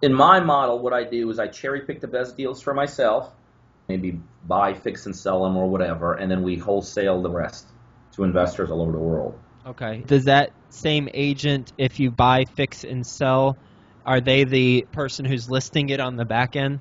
In 0.00 0.14
my 0.14 0.40
model, 0.40 0.78
what 0.78 0.92
I 0.92 1.04
do 1.04 1.28
is 1.30 1.38
I 1.38 1.48
cherry 1.48 1.80
pick 1.80 2.00
the 2.00 2.08
best 2.08 2.36
deals 2.36 2.62
for 2.62 2.72
myself, 2.72 3.32
maybe 3.88 4.20
buy, 4.46 4.74
fix, 4.74 5.06
and 5.06 5.16
sell 5.16 5.42
them 5.44 5.56
or 5.56 5.68
whatever, 5.68 6.14
and 6.14 6.30
then 6.30 6.42
we 6.42 6.56
wholesale 6.56 7.22
the 7.22 7.30
rest 7.30 7.66
to 8.12 8.24
investors 8.24 8.70
all 8.70 8.82
over 8.82 8.92
the 8.92 8.98
world. 8.98 9.38
Okay. 9.66 10.02
Does 10.06 10.24
that 10.24 10.52
same 10.70 11.08
agent, 11.14 11.72
if 11.78 11.98
you 12.00 12.10
buy, 12.10 12.44
fix, 12.44 12.84
and 12.84 13.06
sell, 13.06 13.56
Are 14.08 14.22
they 14.22 14.44
the 14.44 14.86
person 14.92 15.26
who's 15.26 15.50
listing 15.50 15.90
it 15.90 16.00
on 16.00 16.16
the 16.16 16.24
back 16.24 16.56
end? 16.56 16.80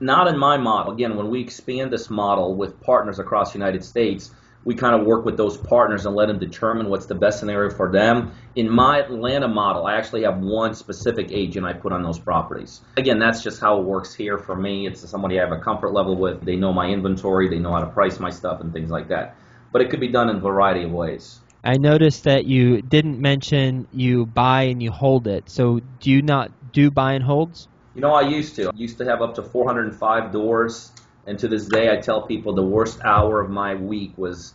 Not 0.00 0.26
in 0.26 0.36
my 0.36 0.56
model. 0.56 0.92
Again, 0.92 1.16
when 1.16 1.30
we 1.30 1.40
expand 1.40 1.92
this 1.92 2.10
model 2.10 2.56
with 2.56 2.80
partners 2.80 3.20
across 3.20 3.52
the 3.52 3.58
United 3.58 3.84
States, 3.84 4.32
we 4.64 4.74
kind 4.74 4.94
of 4.94 5.06
work 5.06 5.24
with 5.24 5.36
those 5.36 5.56
partners 5.56 6.04
and 6.04 6.14
let 6.14 6.26
them 6.26 6.38
determine 6.38 6.88
what's 6.88 7.06
the 7.06 7.14
best 7.14 7.40
scenario 7.40 7.70
for 7.70 7.90
them. 7.90 8.32
In 8.56 8.68
my 8.68 8.98
Atlanta 8.98 9.48
model, 9.48 9.86
I 9.86 9.96
actually 9.96 10.24
have 10.24 10.38
one 10.38 10.74
specific 10.74 11.28
agent 11.30 11.64
I 11.64 11.72
put 11.72 11.92
on 11.92 12.02
those 12.02 12.18
properties. 12.18 12.80
Again, 12.96 13.18
that's 13.18 13.42
just 13.42 13.60
how 13.60 13.78
it 13.78 13.84
works 13.84 14.14
here 14.14 14.36
for 14.36 14.56
me. 14.56 14.86
It's 14.86 15.08
somebody 15.08 15.40
I 15.40 15.44
have 15.44 15.52
a 15.52 15.60
comfort 15.60 15.92
level 15.92 16.16
with. 16.16 16.44
They 16.44 16.56
know 16.56 16.72
my 16.72 16.88
inventory, 16.88 17.48
they 17.48 17.58
know 17.58 17.72
how 17.72 17.80
to 17.80 17.86
price 17.86 18.18
my 18.18 18.30
stuff 18.30 18.60
and 18.60 18.72
things 18.72 18.90
like 18.90 19.08
that. 19.08 19.36
But 19.72 19.82
it 19.82 19.90
could 19.90 20.00
be 20.00 20.08
done 20.08 20.28
in 20.28 20.36
a 20.36 20.40
variety 20.40 20.84
of 20.84 20.90
ways. 20.90 21.40
I 21.64 21.76
noticed 21.76 22.24
that 22.24 22.44
you 22.46 22.82
didn't 22.82 23.20
mention 23.20 23.88
you 23.92 24.26
buy 24.26 24.62
and 24.62 24.82
you 24.82 24.90
hold 24.90 25.26
it. 25.26 25.50
So 25.50 25.80
do 26.00 26.10
you 26.10 26.22
not 26.22 26.50
do 26.72 26.90
buy 26.90 27.14
and 27.14 27.24
holds? 27.24 27.68
You 27.94 28.02
know, 28.02 28.14
I 28.14 28.22
used 28.22 28.54
to. 28.56 28.68
I 28.68 28.76
used 28.76 28.98
to 28.98 29.04
have 29.04 29.22
up 29.22 29.34
to 29.34 29.42
405 29.42 30.32
doors, 30.32 30.92
and 31.28 31.38
to 31.40 31.48
this 31.48 31.66
day, 31.66 31.92
I 31.92 31.96
tell 31.96 32.22
people 32.22 32.54
the 32.54 32.62
worst 32.62 33.00
hour 33.04 33.38
of 33.40 33.50
my 33.50 33.74
week 33.74 34.16
was 34.16 34.54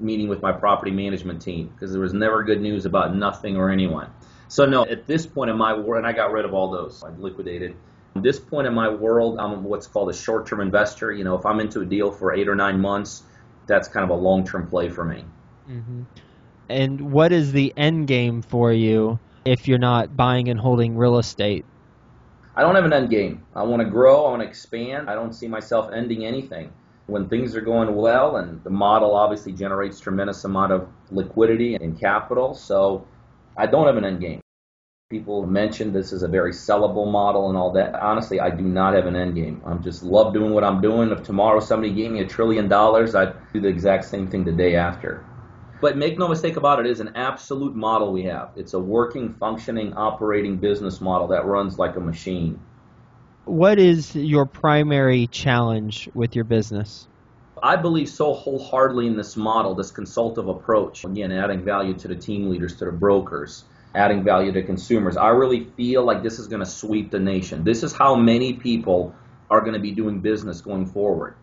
meeting 0.00 0.28
with 0.28 0.40
my 0.40 0.50
property 0.50 0.90
management 0.90 1.42
team 1.42 1.68
because 1.68 1.92
there 1.92 2.00
was 2.00 2.14
never 2.14 2.42
good 2.42 2.62
news 2.62 2.86
about 2.86 3.14
nothing 3.14 3.58
or 3.58 3.70
anyone. 3.70 4.10
So 4.48 4.64
no, 4.64 4.86
at 4.86 5.06
this 5.06 5.26
point 5.26 5.50
in 5.50 5.58
my 5.58 5.74
world, 5.74 5.98
and 5.98 6.06
I 6.06 6.12
got 6.12 6.32
rid 6.32 6.46
of 6.46 6.54
all 6.54 6.70
those. 6.70 7.04
I 7.04 7.10
liquidated. 7.10 7.76
At 8.14 8.22
this 8.22 8.40
point 8.40 8.66
in 8.66 8.72
my 8.72 8.88
world, 8.88 9.38
I'm 9.38 9.62
what's 9.62 9.86
called 9.86 10.08
a 10.08 10.14
short-term 10.14 10.62
investor. 10.62 11.12
You 11.12 11.22
know, 11.22 11.36
if 11.36 11.44
I'm 11.44 11.60
into 11.60 11.82
a 11.82 11.84
deal 11.84 12.10
for 12.10 12.32
eight 12.32 12.48
or 12.48 12.54
nine 12.54 12.80
months, 12.80 13.22
that's 13.66 13.86
kind 13.86 14.02
of 14.02 14.08
a 14.08 14.18
long-term 14.18 14.68
play 14.68 14.88
for 14.88 15.04
me. 15.04 15.22
Mm-hmm. 15.68 16.02
And 16.70 17.12
what 17.12 17.30
is 17.30 17.52
the 17.52 17.74
end 17.76 18.06
game 18.06 18.40
for 18.40 18.72
you 18.72 19.18
if 19.44 19.68
you're 19.68 19.78
not 19.78 20.16
buying 20.16 20.48
and 20.48 20.58
holding 20.58 20.96
real 20.96 21.18
estate? 21.18 21.66
I 22.56 22.62
don't 22.62 22.74
have 22.74 22.86
an 22.86 22.92
end 22.94 23.10
game. 23.10 23.44
I 23.54 23.62
want 23.64 23.82
to 23.82 23.88
grow. 23.88 24.24
I 24.24 24.30
want 24.30 24.42
to 24.42 24.48
expand. 24.48 25.10
I 25.10 25.14
don't 25.14 25.34
see 25.34 25.46
myself 25.46 25.92
ending 25.92 26.24
anything. 26.24 26.72
When 27.06 27.28
things 27.28 27.54
are 27.54 27.60
going 27.60 27.94
well, 27.94 28.36
and 28.36 28.64
the 28.64 28.70
model 28.70 29.14
obviously 29.14 29.52
generates 29.52 30.00
tremendous 30.00 30.42
amount 30.44 30.72
of 30.72 30.88
liquidity 31.10 31.74
and 31.74 32.00
capital, 32.00 32.54
so 32.54 33.06
I 33.56 33.66
don't 33.66 33.86
have 33.86 33.96
an 33.96 34.04
end 34.04 34.20
game. 34.20 34.40
People 35.10 35.46
mention 35.46 35.92
this 35.92 36.12
is 36.12 36.24
a 36.24 36.28
very 36.28 36.50
sellable 36.50 37.08
model 37.08 37.48
and 37.48 37.56
all 37.56 37.70
that. 37.72 37.94
Honestly, 37.94 38.40
I 38.40 38.50
do 38.50 38.64
not 38.64 38.94
have 38.94 39.06
an 39.06 39.14
end 39.14 39.36
game. 39.36 39.62
I 39.64 39.74
just 39.74 40.02
love 40.02 40.32
doing 40.32 40.52
what 40.52 40.64
I'm 40.64 40.80
doing. 40.80 41.10
If 41.10 41.22
tomorrow 41.22 41.60
somebody 41.60 41.92
gave 41.92 42.10
me 42.10 42.20
a 42.20 42.26
trillion 42.26 42.68
dollars, 42.68 43.14
I'd 43.14 43.34
do 43.52 43.60
the 43.60 43.68
exact 43.68 44.06
same 44.06 44.28
thing 44.28 44.44
the 44.44 44.50
day 44.50 44.74
after. 44.74 45.24
But 45.80 45.96
make 45.96 46.18
no 46.18 46.28
mistake 46.28 46.56
about 46.56 46.80
it, 46.80 46.86
it 46.86 46.90
is 46.90 47.00
an 47.00 47.12
absolute 47.16 47.74
model 47.74 48.12
we 48.12 48.24
have. 48.24 48.50
It's 48.56 48.72
a 48.72 48.78
working, 48.78 49.34
functioning, 49.34 49.92
operating 49.92 50.56
business 50.56 51.00
model 51.00 51.28
that 51.28 51.44
runs 51.44 51.78
like 51.78 51.96
a 51.96 52.00
machine. 52.00 52.58
What 53.44 53.78
is 53.78 54.16
your 54.16 54.46
primary 54.46 55.26
challenge 55.26 56.08
with 56.14 56.34
your 56.34 56.44
business? 56.44 57.06
I 57.62 57.76
believe 57.76 58.08
so 58.08 58.34
wholeheartedly 58.34 59.06
in 59.06 59.16
this 59.16 59.36
model, 59.36 59.74
this 59.74 59.90
consultative 59.90 60.48
approach. 60.48 61.04
Again, 61.04 61.30
adding 61.30 61.62
value 61.62 61.94
to 61.94 62.08
the 62.08 62.16
team 62.16 62.48
leaders, 62.48 62.76
to 62.76 62.86
the 62.86 62.92
brokers, 62.92 63.64
adding 63.94 64.24
value 64.24 64.52
to 64.52 64.62
consumers. 64.62 65.16
I 65.16 65.28
really 65.28 65.64
feel 65.76 66.04
like 66.04 66.22
this 66.22 66.38
is 66.38 66.48
going 66.48 66.60
to 66.60 66.70
sweep 66.70 67.10
the 67.10 67.20
nation. 67.20 67.64
This 67.64 67.82
is 67.82 67.92
how 67.92 68.14
many 68.14 68.54
people 68.54 69.14
are 69.50 69.60
going 69.60 69.74
to 69.74 69.80
be 69.80 69.92
doing 69.92 70.20
business 70.20 70.60
going 70.60 70.86
forward 70.86 71.36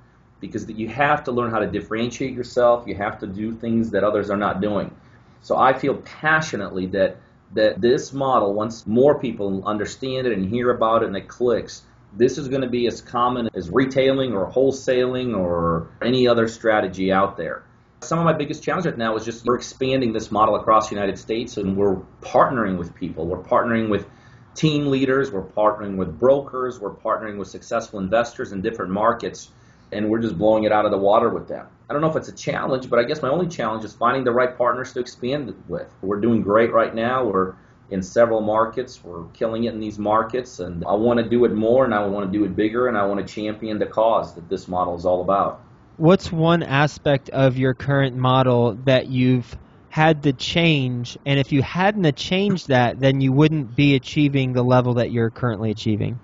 because 0.44 0.70
you 0.70 0.90
have 0.90 1.24
to 1.24 1.32
learn 1.32 1.52
how 1.52 1.60
to 1.60 1.68
differentiate 1.68 2.34
yourself. 2.34 2.86
You 2.86 2.96
have 2.96 3.18
to 3.20 3.28
do 3.28 3.56
things 3.56 3.92
that 3.92 4.04
others 4.04 4.30
are 4.30 4.38
not 4.38 4.60
doing. 4.60 4.94
So 5.42 5.58
I 5.58 5.72
feel 5.74 5.96
passionately 5.96 6.88
that 6.88 7.18
that 7.54 7.80
this 7.80 8.12
model, 8.12 8.54
once 8.54 8.86
more 8.88 9.20
people 9.20 9.64
understand 9.66 10.28
it 10.28 10.34
and 10.34 10.50
hear 10.50 10.72
about 10.72 11.04
it 11.04 11.08
and 11.08 11.16
it 11.16 11.28
clicks, 11.28 11.84
this 12.12 12.38
is 12.38 12.48
going 12.48 12.62
to 12.62 12.70
be 12.70 12.88
as 12.88 13.00
common 13.00 13.48
as 13.54 13.70
retailing 13.70 14.34
or 14.34 14.52
wholesaling 14.52 15.38
or 15.38 15.92
any 16.02 16.28
other 16.28 16.48
strategy 16.48 17.12
out 17.12 17.38
there. 17.38 17.64
Some 18.02 18.20
of 18.20 18.26
my 18.26 18.34
biggest 18.34 18.64
challenge 18.64 18.86
right 18.86 18.98
now 18.98 19.16
is 19.16 19.24
just 19.24 19.46
we're 19.46 19.56
expanding 19.56 20.12
this 20.14 20.32
model 20.32 20.56
across 20.56 20.90
the 20.90 20.96
United 20.96 21.18
States 21.18 21.56
and 21.58 21.78
we're 21.78 21.98
partnering 22.22 22.78
with 22.78 22.94
people. 22.96 23.28
We're 23.28 23.44
partnering 23.44 23.88
with 23.88 24.08
team 24.56 24.88
leaders, 24.88 25.32
we're 25.32 25.44
partnering 25.44 25.96
with 25.96 26.20
brokers, 26.20 26.80
we're 26.80 26.96
partnering 26.96 27.38
with 27.38 27.48
successful 27.48 28.00
investors 28.00 28.52
in 28.52 28.62
different 28.62 28.92
markets 28.92 29.50
and 29.94 30.10
we're 30.10 30.20
just 30.20 30.38
blowing 30.38 30.64
it 30.64 30.72
out 30.72 30.86
of 30.86 30.92
the 30.92 30.98
water 30.98 31.30
with 31.30 31.48
them. 31.48 31.68
I 31.90 31.94
don't 31.94 32.02
know 32.02 32.10
if 32.10 32.16
it's 32.16 32.30
a 32.30 32.36
challenge, 32.36 32.90
but 32.90 33.00
I 33.00 33.04
guess 33.04 33.22
my 33.22 33.30
only 33.30 33.48
challenge 33.48 33.84
is 33.84 33.94
finding 33.94 34.24
the 34.24 34.32
right 34.32 34.58
partners 34.58 34.94
to 34.94 35.00
expand 35.00 35.54
with. 35.68 35.94
We're 36.02 36.20
doing 36.20 36.42
great 36.42 36.72
right 36.72 36.94
now. 36.94 37.26
We're 37.26 37.56
in 37.92 38.02
several 38.02 38.42
markets. 38.42 39.04
We're 39.04 39.26
killing 39.34 39.66
it 39.66 39.74
in 39.74 39.80
these 39.80 40.00
markets, 40.00 40.60
and 40.60 40.84
I 40.86 40.94
want 40.94 41.20
to 41.20 41.30
do 41.30 41.46
it 41.46 41.54
more, 41.54 41.86
and 41.86 41.94
I 41.94 42.06
want 42.08 42.32
to 42.32 42.38
do 42.38 42.46
it 42.46 42.56
bigger, 42.56 42.88
and 42.88 42.98
I 42.98 43.06
want 43.06 43.26
to 43.26 43.34
champion 43.34 43.78
the 43.80 43.86
cause 43.86 44.34
that 44.36 44.50
this 44.50 44.68
model 44.68 44.96
is 44.96 45.06
all 45.06 45.22
about. 45.22 45.62
What's 45.98 46.32
one 46.32 46.64
aspect 46.64 47.30
of 47.30 47.58
your 47.58 47.76
current 47.76 48.16
model 48.16 48.74
that 48.86 49.08
you've 49.08 49.56
had 49.90 50.24
to 50.24 50.34
change, 50.34 51.20
and 51.26 51.40
if 51.40 51.52
you 51.52 51.62
hadn't 51.62 52.16
changed 52.16 52.70
that, 52.70 53.00
then 53.00 53.22
you 53.22 53.32
wouldn't 53.32 53.76
be 53.76 53.94
achieving 53.94 54.54
the 54.54 54.64
level 54.64 54.96
that 54.96 55.12
you're 55.12 55.30
currently 55.30 55.70
achieving? 55.70 56.20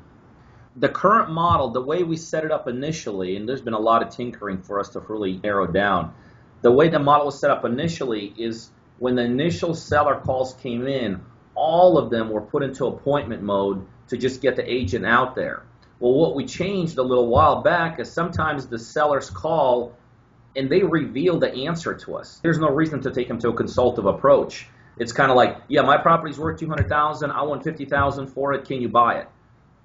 The 0.79 0.89
current 0.89 1.29
model, 1.29 1.71
the 1.71 1.81
way 1.81 2.03
we 2.03 2.15
set 2.15 2.45
it 2.45 2.51
up 2.51 2.67
initially, 2.67 3.35
and 3.35 3.47
there's 3.47 3.61
been 3.61 3.73
a 3.73 3.79
lot 3.79 4.01
of 4.01 4.09
tinkering 4.09 4.61
for 4.61 4.79
us 4.79 4.89
to 4.89 4.99
really 5.01 5.37
narrow 5.43 5.67
down. 5.67 6.13
The 6.61 6.71
way 6.71 6.87
the 6.87 6.99
model 6.99 7.25
was 7.25 7.39
set 7.39 7.51
up 7.51 7.65
initially 7.65 8.33
is 8.37 8.71
when 8.97 9.15
the 9.15 9.23
initial 9.23 9.75
seller 9.75 10.21
calls 10.23 10.53
came 10.55 10.87
in, 10.87 11.21
all 11.53 11.97
of 11.97 12.09
them 12.09 12.29
were 12.29 12.41
put 12.41 12.63
into 12.63 12.85
appointment 12.85 13.43
mode 13.43 13.85
to 14.07 14.17
just 14.17 14.41
get 14.41 14.55
the 14.55 14.71
agent 14.71 15.05
out 15.05 15.35
there. 15.35 15.63
Well, 15.99 16.13
what 16.13 16.33
we 16.33 16.45
changed 16.45 16.97
a 16.97 17.03
little 17.03 17.27
while 17.27 17.61
back 17.61 17.99
is 17.99 18.09
sometimes 18.09 18.67
the 18.67 18.79
sellers 18.79 19.29
call 19.29 19.97
and 20.55 20.69
they 20.69 20.81
reveal 20.81 21.39
the 21.39 21.51
answer 21.67 21.93
to 21.93 22.15
us. 22.15 22.39
There's 22.41 22.57
no 22.57 22.69
reason 22.69 23.01
to 23.01 23.11
take 23.11 23.27
them 23.27 23.39
to 23.39 23.49
a 23.49 23.53
consultative 23.53 24.05
approach. 24.05 24.67
It's 24.97 25.11
kind 25.11 25.29
of 25.29 25.35
like, 25.35 25.57
yeah, 25.67 25.81
my 25.81 25.97
property's 25.97 26.39
worth 26.39 26.59
200,000, 26.59 27.31
I 27.31 27.41
want 27.43 27.63
50,000 27.63 28.27
for 28.27 28.53
it, 28.53 28.65
can 28.65 28.81
you 28.81 28.89
buy 28.89 29.19
it? 29.19 29.27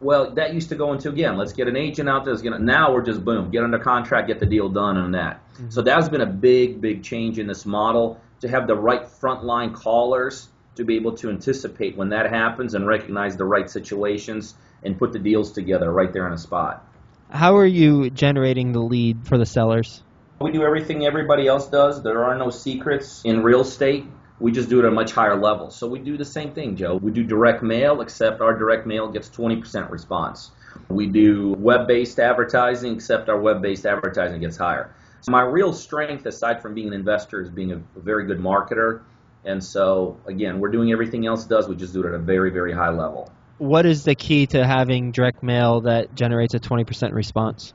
Well, 0.04 0.32
that 0.32 0.52
used 0.52 0.68
to 0.68 0.75
go 0.75 0.92
into 0.92 1.08
again. 1.08 1.38
Let's 1.38 1.54
get 1.54 1.66
an 1.66 1.76
agent 1.76 2.11
out 2.11 2.26
there. 2.26 2.37
Gonna, 2.37 2.58
now 2.58 2.92
we're 2.92 3.02
just 3.02 3.25
boom, 3.25 3.50
get 3.50 3.64
under 3.64 3.78
contract, 3.78 4.28
get 4.28 4.38
the 4.38 4.44
deal 4.44 4.68
done 4.68 4.99
on 4.99 5.12
that. 5.12 5.40
Mm-hmm. 5.54 5.70
So 5.70 5.80
that's 5.80 6.11
been 6.11 6.20
a 6.20 6.26
big, 6.26 6.82
big 6.82 7.02
change 7.02 7.38
in 7.38 7.46
this 7.46 7.64
model 7.64 8.20
to 8.42 8.49
have 8.49 8.66
the 8.66 8.76
right 8.76 9.06
frontline 9.06 9.75
callers 9.75 10.49
to 10.76 10.84
be 10.84 10.96
able 10.96 11.16
to 11.16 11.30
anticipate 11.30 11.96
when 11.96 12.11
that 12.11 12.30
happens 12.30 12.75
and 12.75 12.87
recognize 12.87 13.38
the 13.38 13.46
right 13.46 13.70
situations 13.70 14.54
and 14.82 14.99
put 14.99 15.14
the 15.14 15.18
deals 15.18 15.52
together 15.52 15.90
right 15.90 16.12
there 16.12 16.26
on 16.26 16.34
a 16.34 16.38
spot. 16.38 16.87
How 17.30 17.56
are 17.56 17.66
you 17.66 18.11
generating 18.11 18.73
the 18.73 18.80
lead 18.80 19.26
for 19.26 19.38
the 19.38 19.46
sellers? 19.46 20.02
We 20.38 20.52
do 20.52 20.64
everything 20.64 21.06
everybody 21.06 21.46
else 21.46 21.68
does. 21.68 22.02
There 22.02 22.25
are 22.25 22.37
no 22.37 22.50
secrets 22.50 23.23
in 23.25 23.42
real 23.42 23.62
estate. 23.62 24.04
We 24.41 24.50
just 24.53 24.69
do 24.69 24.81
it 24.81 24.85
at 24.85 24.88
a 24.88 24.95
much 24.95 25.12
higher 25.12 25.37
level. 25.37 25.71
So 25.71 25.87
we 25.87 26.00
do 26.00 26.17
the 26.17 26.25
same 26.25 26.53
thing, 26.53 26.76
Joe. 26.76 26.97
We 26.97 27.12
do 27.12 27.23
direct 27.23 27.62
mail, 27.62 28.00
except 28.00 28.41
our 28.41 28.57
direct 28.57 28.87
mail 28.87 29.09
gets 29.09 29.29
20% 29.29 29.91
response. 29.91 30.50
We 30.88 31.07
do 31.07 31.55
web 31.59 31.87
based 31.87 32.19
advertising, 32.19 32.95
except 32.95 33.29
our 33.29 33.41
web 33.41 33.62
based 33.62 33.87
advertising 33.87 34.41
gets 34.41 34.57
higher. 34.57 34.95
So 35.21 35.33
my 35.33 35.43
real 35.43 35.73
strength, 35.73 36.26
aside 36.26 36.61
from 36.61 36.75
being 36.75 36.88
an 36.88 36.93
investor, 36.93 37.41
is 37.41 37.49
being 37.49 37.73
a, 37.73 37.81
very 37.97 38.26
good 38.26 38.38
marketer. 38.38 39.03
And 39.45 39.62
so, 39.62 40.19
again, 40.26 40.59
we're 40.59 40.71
doing 40.71 40.91
everything 40.91 41.26
else 41.26 41.45
does. 41.45 41.69
We 41.69 41.76
just 41.76 41.93
do 41.93 42.03
it 42.03 42.09
at 42.09 42.14
a 42.14 42.19
very, 42.19 42.50
very 42.50 42.73
high 42.73 42.91
level. 42.91 43.31
What 43.59 43.87
is 43.87 44.05
the 44.05 44.14
key 44.14 44.47
to 44.49 44.67
having 44.67 45.12
direct 45.12 45.43
mail 45.43 45.83
that 45.83 46.14
generates 46.14 46.55
a 46.55 46.61
20% 46.61 47.12
response? 47.12 47.73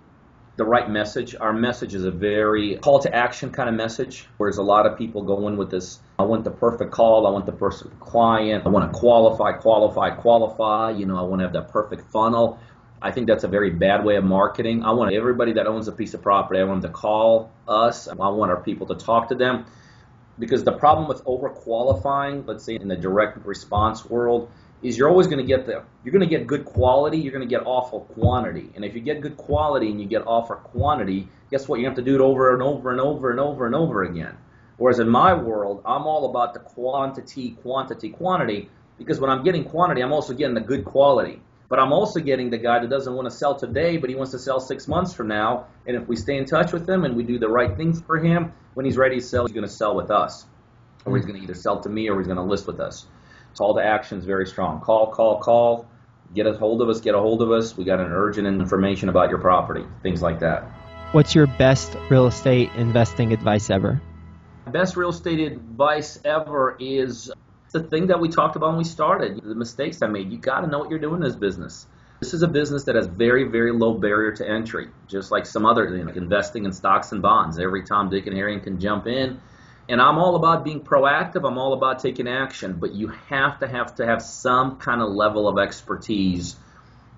the 0.59 0.65
right 0.65 0.89
message. 0.89 1.37
Our 1.39 1.53
message 1.53 1.95
is 1.95 2.03
a 2.03 2.11
very 2.11 2.75
call 2.75 2.99
to 2.99 3.15
action 3.15 3.49
kind 3.49 3.69
of 3.69 3.75
message, 3.75 4.27
whereas 4.35 4.57
a 4.57 4.61
lot 4.61 4.85
of 4.85 4.97
people 4.97 5.21
go 5.23 5.47
in 5.47 5.55
with 5.55 5.71
this 5.71 6.01
I 6.19 6.23
want 6.23 6.43
the 6.43 6.51
perfect 6.51 6.91
call, 6.91 7.25
I 7.25 7.29
want 7.29 7.45
the 7.45 7.53
perfect 7.53 7.97
client, 8.01 8.65
I 8.65 8.69
want 8.69 8.91
to 8.91 8.99
qualify, 8.99 9.53
qualify, 9.53 10.09
qualify, 10.09 10.91
you 10.91 11.05
know, 11.05 11.17
I 11.17 11.21
want 11.21 11.39
to 11.39 11.45
have 11.45 11.53
that 11.53 11.69
perfect 11.69 12.11
funnel. 12.11 12.59
I 13.01 13.11
think 13.11 13.27
that's 13.27 13.45
a 13.45 13.47
very 13.47 13.69
bad 13.69 14.03
way 14.03 14.17
of 14.17 14.25
marketing. 14.25 14.83
I 14.83 14.91
want 14.91 15.13
everybody 15.13 15.53
that 15.53 15.65
owns 15.65 15.87
a 15.87 15.93
piece 15.93 16.13
of 16.13 16.21
property, 16.21 16.59
I 16.59 16.65
want 16.65 16.81
them 16.81 16.91
to 16.91 16.97
call 16.97 17.51
us. 17.69 18.09
I 18.09 18.15
want 18.15 18.51
our 18.51 18.61
people 18.61 18.87
to 18.87 18.95
talk 18.95 19.29
to 19.29 19.35
them. 19.35 19.65
Because 20.37 20.65
the 20.65 20.73
problem 20.73 21.07
with 21.07 21.21
over 21.25 21.49
qualifying, 21.49 22.45
let's 22.45 22.65
say 22.65 22.75
in 22.75 22.89
the 22.89 22.97
direct 22.97 23.45
response 23.45 24.05
world, 24.05 24.51
is 24.83 24.97
you're 24.97 25.09
always 25.09 25.27
going 25.27 25.39
to 25.39 25.45
get 25.45 25.65
the 25.65 25.83
you're 26.03 26.11
going 26.11 26.27
to 26.27 26.37
get 26.37 26.47
good 26.47 26.65
quality, 26.65 27.17
you're 27.17 27.33
going 27.33 27.47
to 27.47 27.55
get 27.55 27.65
awful 27.65 28.01
quantity. 28.01 28.69
And 28.75 28.83
if 28.83 28.93
you 28.93 28.99
get 28.99 29.21
good 29.21 29.37
quality 29.37 29.89
and 29.89 30.01
you 30.01 30.07
get 30.07 30.23
awful 30.25 30.57
quantity, 30.57 31.29
guess 31.49 31.69
what? 31.69 31.79
You 31.79 31.85
have 31.85 31.95
to 31.95 32.01
do 32.01 32.15
it 32.15 32.21
over 32.21 32.53
and 32.53 32.61
over 32.61 32.91
and 32.91 32.99
over 32.99 33.31
and 33.31 33.39
over 33.39 33.65
and 33.65 33.75
over 33.75 34.03
again. 34.03 34.37
Whereas 34.79 34.99
in 34.99 35.09
my 35.09 35.33
world, 35.33 35.81
I'm 35.85 36.07
all 36.07 36.29
about 36.29 36.53
the 36.53 36.61
quantity, 36.61 37.51
quantity, 37.61 38.09
quantity, 38.09 38.69
because 38.97 39.19
when 39.19 39.29
I'm 39.29 39.43
getting 39.43 39.65
quantity, 39.65 40.01
I'm 40.01 40.13
also 40.13 40.33
getting 40.33 40.55
the 40.55 40.61
good 40.61 40.85
quality. 40.85 41.41
But 41.67 41.79
I'm 41.79 41.91
also 41.91 42.21
getting 42.21 42.49
the 42.49 42.57
guy 42.57 42.79
that 42.79 42.89
doesn't 42.89 43.13
want 43.13 43.29
to 43.29 43.35
sell 43.35 43.55
today, 43.55 43.97
but 43.97 44.09
he 44.09 44.15
wants 44.15 44.31
to 44.31 44.39
sell 44.39 44.59
six 44.59 44.87
months 44.87 45.13
from 45.13 45.27
now. 45.27 45.67
And 45.85 45.97
if 45.97 46.07
we 46.07 46.15
stay 46.15 46.37
in 46.37 46.45
touch 46.45 46.71
with 46.71 46.89
him 46.89 47.03
and 47.03 47.15
we 47.15 47.23
do 47.23 47.37
the 47.37 47.49
right 47.49 47.75
things 47.75 48.01
for 48.01 48.17
him, 48.17 48.53
when 48.73 48.85
he's 48.85 48.97
ready 48.97 49.17
to 49.17 49.21
sell, 49.21 49.45
he's 49.45 49.53
going 49.53 49.67
to 49.67 49.71
sell 49.71 49.95
with 49.95 50.09
us. 50.09 50.45
Or 51.05 51.15
he's 51.15 51.25
hmm. 51.25 51.31
going 51.31 51.41
to 51.41 51.43
either 51.43 51.59
sell 51.59 51.81
to 51.81 51.89
me 51.89 52.09
or 52.09 52.17
he's 52.17 52.27
going 52.27 52.37
to 52.37 52.43
list 52.43 52.65
with 52.65 52.79
us. 52.79 53.05
Call 53.57 53.75
to 53.75 53.83
action 53.83 54.17
is 54.17 54.25
very 54.25 54.47
strong. 54.47 54.79
Call, 54.79 55.07
call, 55.07 55.39
call. 55.39 55.87
get 56.33 56.47
a 56.47 56.53
hold 56.53 56.81
of 56.81 56.87
us, 56.87 57.01
get 57.01 57.15
a 57.15 57.19
hold 57.19 57.41
of 57.41 57.51
us. 57.51 57.75
We 57.75 57.83
got 57.83 57.99
an 57.99 58.11
urgent 58.11 58.47
information 58.47 59.09
about 59.09 59.29
your 59.29 59.39
property, 59.39 59.85
things 60.01 60.21
like 60.21 60.39
that. 60.39 60.63
What's 61.11 61.35
your 61.35 61.47
best 61.47 61.95
real 62.09 62.27
estate 62.27 62.69
investing 62.77 63.33
advice 63.33 63.69
ever? 63.69 64.01
Best 64.71 64.95
real 64.95 65.09
estate 65.09 65.39
advice 65.39 66.19
ever 66.23 66.77
is 66.79 67.31
the 67.71 67.81
thing 67.81 68.07
that 68.07 68.19
we 68.19 68.29
talked 68.29 68.55
about 68.55 68.69
when 68.69 68.77
we 68.77 68.83
started, 68.83 69.41
the 69.43 69.55
mistakes 69.55 70.01
I 70.01 70.07
made. 70.07 70.31
You 70.31 70.37
got 70.37 70.61
to 70.61 70.67
know 70.67 70.79
what 70.79 70.89
you're 70.89 70.99
doing 70.99 71.15
in 71.15 71.21
this 71.21 71.35
business. 71.35 71.87
This 72.19 72.33
is 72.33 72.41
a 72.41 72.47
business 72.47 72.83
that 72.83 72.95
has 72.95 73.07
very, 73.07 73.45
very 73.45 73.71
low 73.71 73.93
barrier 73.93 74.33
to 74.33 74.47
entry, 74.47 74.89
just 75.07 75.31
like 75.31 75.45
some 75.45 75.65
other, 75.65 75.95
you 75.95 76.03
know, 76.03 76.11
investing 76.11 76.65
in 76.65 76.73
stocks 76.73 77.11
and 77.11 77.21
bonds. 77.21 77.57
Every 77.57 77.83
Tom, 77.83 78.09
Dick, 78.09 78.27
and 78.27 78.35
Harry 78.35 78.59
can 78.59 78.79
jump 78.79 79.07
in. 79.07 79.39
And 79.87 80.01
I'm 80.01 80.17
all 80.17 80.35
about 80.35 80.63
being 80.63 80.81
proactive. 80.81 81.47
I'm 81.47 81.57
all 81.57 81.73
about 81.73 81.99
taking 81.99 82.27
action, 82.27 82.73
but 82.73 82.93
you 82.93 83.07
have 83.29 83.59
to 83.59 83.67
have 83.67 83.95
to 83.95 84.05
have 84.05 84.21
some 84.21 84.77
kind 84.77 85.01
of 85.01 85.09
level 85.09 85.47
of 85.47 85.57
expertise 85.57 86.55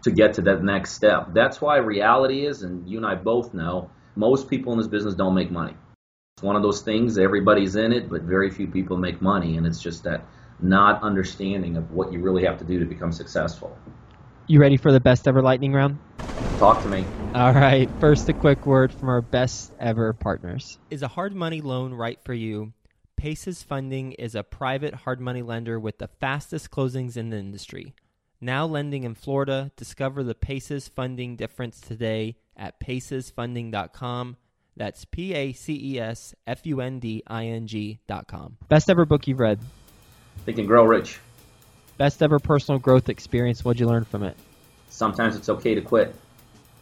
to 0.04 0.12
get 0.12 0.36
to 0.36 0.42
that 0.44 0.64
next 0.64 0.94
step. 0.94 1.34
That's 1.34 1.60
why 1.60 1.78
reality 1.78 2.46
is, 2.46 2.64
and 2.64 2.88
you 2.88 2.98
and 2.98 3.06
I 3.06 3.16
both 3.16 3.54
know, 3.54 3.90
most 4.16 4.50
people 4.50 4.72
in 4.74 4.78
this 4.78 4.88
business 4.88 5.16
don't 5.16 5.34
make 5.34 5.52
money. 5.52 5.76
It's 6.42 6.48
one 6.48 6.56
of 6.56 6.64
those 6.64 6.82
things, 6.82 7.20
everybody's 7.20 7.76
in 7.76 7.94
it, 7.94 8.10
but 8.10 8.24
very 8.24 8.50
few 8.50 8.66
people 8.66 8.98
make 8.98 9.22
money, 9.22 9.58
and 9.58 9.68
it's 9.68 9.80
just 9.80 10.04
that 10.06 10.26
not 10.60 11.04
understanding 11.04 11.78
of 11.78 11.92
what 11.92 12.12
you 12.12 12.20
really 12.20 12.44
have 12.46 12.58
to 12.58 12.66
do 12.66 12.80
to 12.80 12.86
become 12.86 13.12
successful. 13.12 13.78
You 14.48 14.60
ready 14.60 14.76
for 14.76 14.92
the 14.92 15.00
best 15.00 15.28
ever 15.28 15.44
lightning 15.44 15.72
round? 15.72 16.00
Talk 16.58 16.82
to 16.82 16.88
me. 16.88 17.06
All 17.36 17.54
right. 17.54 17.88
First, 18.00 18.28
a 18.28 18.34
quick 18.34 18.66
word 18.66 18.92
from 18.92 19.10
our 19.10 19.22
best 19.22 19.72
ever 19.80 20.14
partners. 20.14 20.80
Is 20.90 21.04
a 21.04 21.08
hard 21.08 21.36
money 21.36 21.62
loan 21.62 21.94
right 21.94 22.20
for 22.24 22.34
you? 22.34 22.74
Paces 23.18 23.62
Funding 23.62 24.14
is 24.14 24.34
a 24.34 24.42
private 24.42 24.96
hard 24.96 25.22
money 25.22 25.44
lender 25.44 25.80
with 25.80 26.00
the 26.00 26.08
fastest 26.08 26.72
closings 26.72 27.18
in 27.18 27.30
the 27.30 27.38
industry. 27.38 27.94
Now 28.40 28.66
lending 28.66 29.04
in 29.04 29.14
Florida, 29.14 29.72
discover 29.76 30.24
the 30.24 30.34
Paces 30.34 30.88
Funding 30.88 31.36
difference 31.36 31.80
today 31.80 32.38
at 32.58 32.80
pacesfunding.com. 32.80 34.38
That's 34.82 35.06
P 35.06 35.36
A 35.36 35.54
C 35.54 35.80
E 35.94 36.00
S 36.00 36.34
F 36.48 36.66
U 36.66 36.82
N 36.82 36.98
D 36.98 37.22
I 37.28 37.46
N 37.46 37.68
com. 38.26 38.58
Best 38.68 38.90
ever 38.90 39.06
book 39.06 39.28
you've 39.28 39.40
read? 39.40 39.60
Think 40.44 40.58
and 40.58 40.68
Grow 40.68 40.84
Rich. 40.86 41.20
Best 41.98 42.24
ever 42.24 42.40
personal 42.40 42.80
growth 42.80 43.08
experience. 43.08 43.64
What'd 43.64 43.80
you 43.80 43.86
learn 43.86 44.06
from 44.06 44.24
it? 44.24 44.36
Sometimes 44.90 45.36
it's 45.36 45.50
okay 45.50 45.76
to 45.76 45.82
quit. 45.82 46.16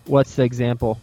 What's 0.05 0.35
the 0.35 0.43
example? 0.43 0.97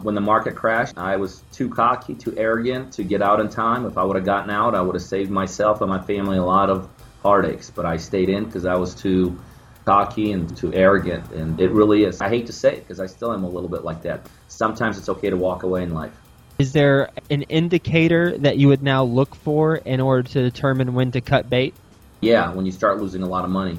When 0.00 0.16
the 0.16 0.20
market 0.20 0.56
crashed, 0.56 0.98
I 0.98 1.18
was 1.18 1.44
too 1.52 1.68
cocky, 1.68 2.16
too 2.16 2.34
arrogant 2.36 2.94
to 2.94 3.04
get 3.04 3.22
out 3.22 3.38
in 3.38 3.48
time. 3.48 3.86
If 3.86 3.96
I 3.96 4.02
would 4.02 4.16
have 4.16 4.24
gotten 4.24 4.50
out, 4.50 4.74
I 4.74 4.80
would 4.80 4.96
have 4.96 5.04
saved 5.04 5.30
myself 5.30 5.82
and 5.82 5.88
my 5.88 6.00
family 6.00 6.38
a 6.38 6.44
lot 6.44 6.68
of 6.68 6.90
heartaches. 7.22 7.70
But 7.70 7.86
I 7.86 7.96
stayed 7.96 8.28
in 8.28 8.44
because 8.44 8.66
I 8.66 8.74
was 8.74 8.92
too 8.92 9.40
cocky 9.88 10.32
and 10.32 10.54
too 10.54 10.70
arrogant. 10.74 11.30
And 11.30 11.58
it 11.58 11.70
really 11.70 12.04
is. 12.04 12.20
I 12.20 12.28
hate 12.28 12.44
to 12.48 12.52
say 12.52 12.74
it 12.74 12.80
because 12.80 13.00
I 13.00 13.06
still 13.06 13.32
am 13.32 13.42
a 13.42 13.48
little 13.48 13.70
bit 13.70 13.84
like 13.84 14.02
that. 14.02 14.20
Sometimes 14.48 14.98
it's 14.98 15.08
okay 15.08 15.30
to 15.30 15.36
walk 15.36 15.62
away 15.62 15.82
in 15.82 15.94
life. 15.94 16.12
Is 16.58 16.74
there 16.74 17.08
an 17.30 17.40
indicator 17.44 18.36
that 18.36 18.58
you 18.58 18.68
would 18.68 18.82
now 18.82 19.04
look 19.04 19.34
for 19.34 19.76
in 19.76 20.02
order 20.02 20.28
to 20.28 20.42
determine 20.42 20.92
when 20.92 21.12
to 21.12 21.22
cut 21.22 21.48
bait? 21.48 21.72
Yeah, 22.20 22.52
when 22.52 22.66
you 22.66 22.72
start 22.72 23.00
losing 23.00 23.22
a 23.22 23.26
lot 23.26 23.46
of 23.46 23.50
money. 23.50 23.78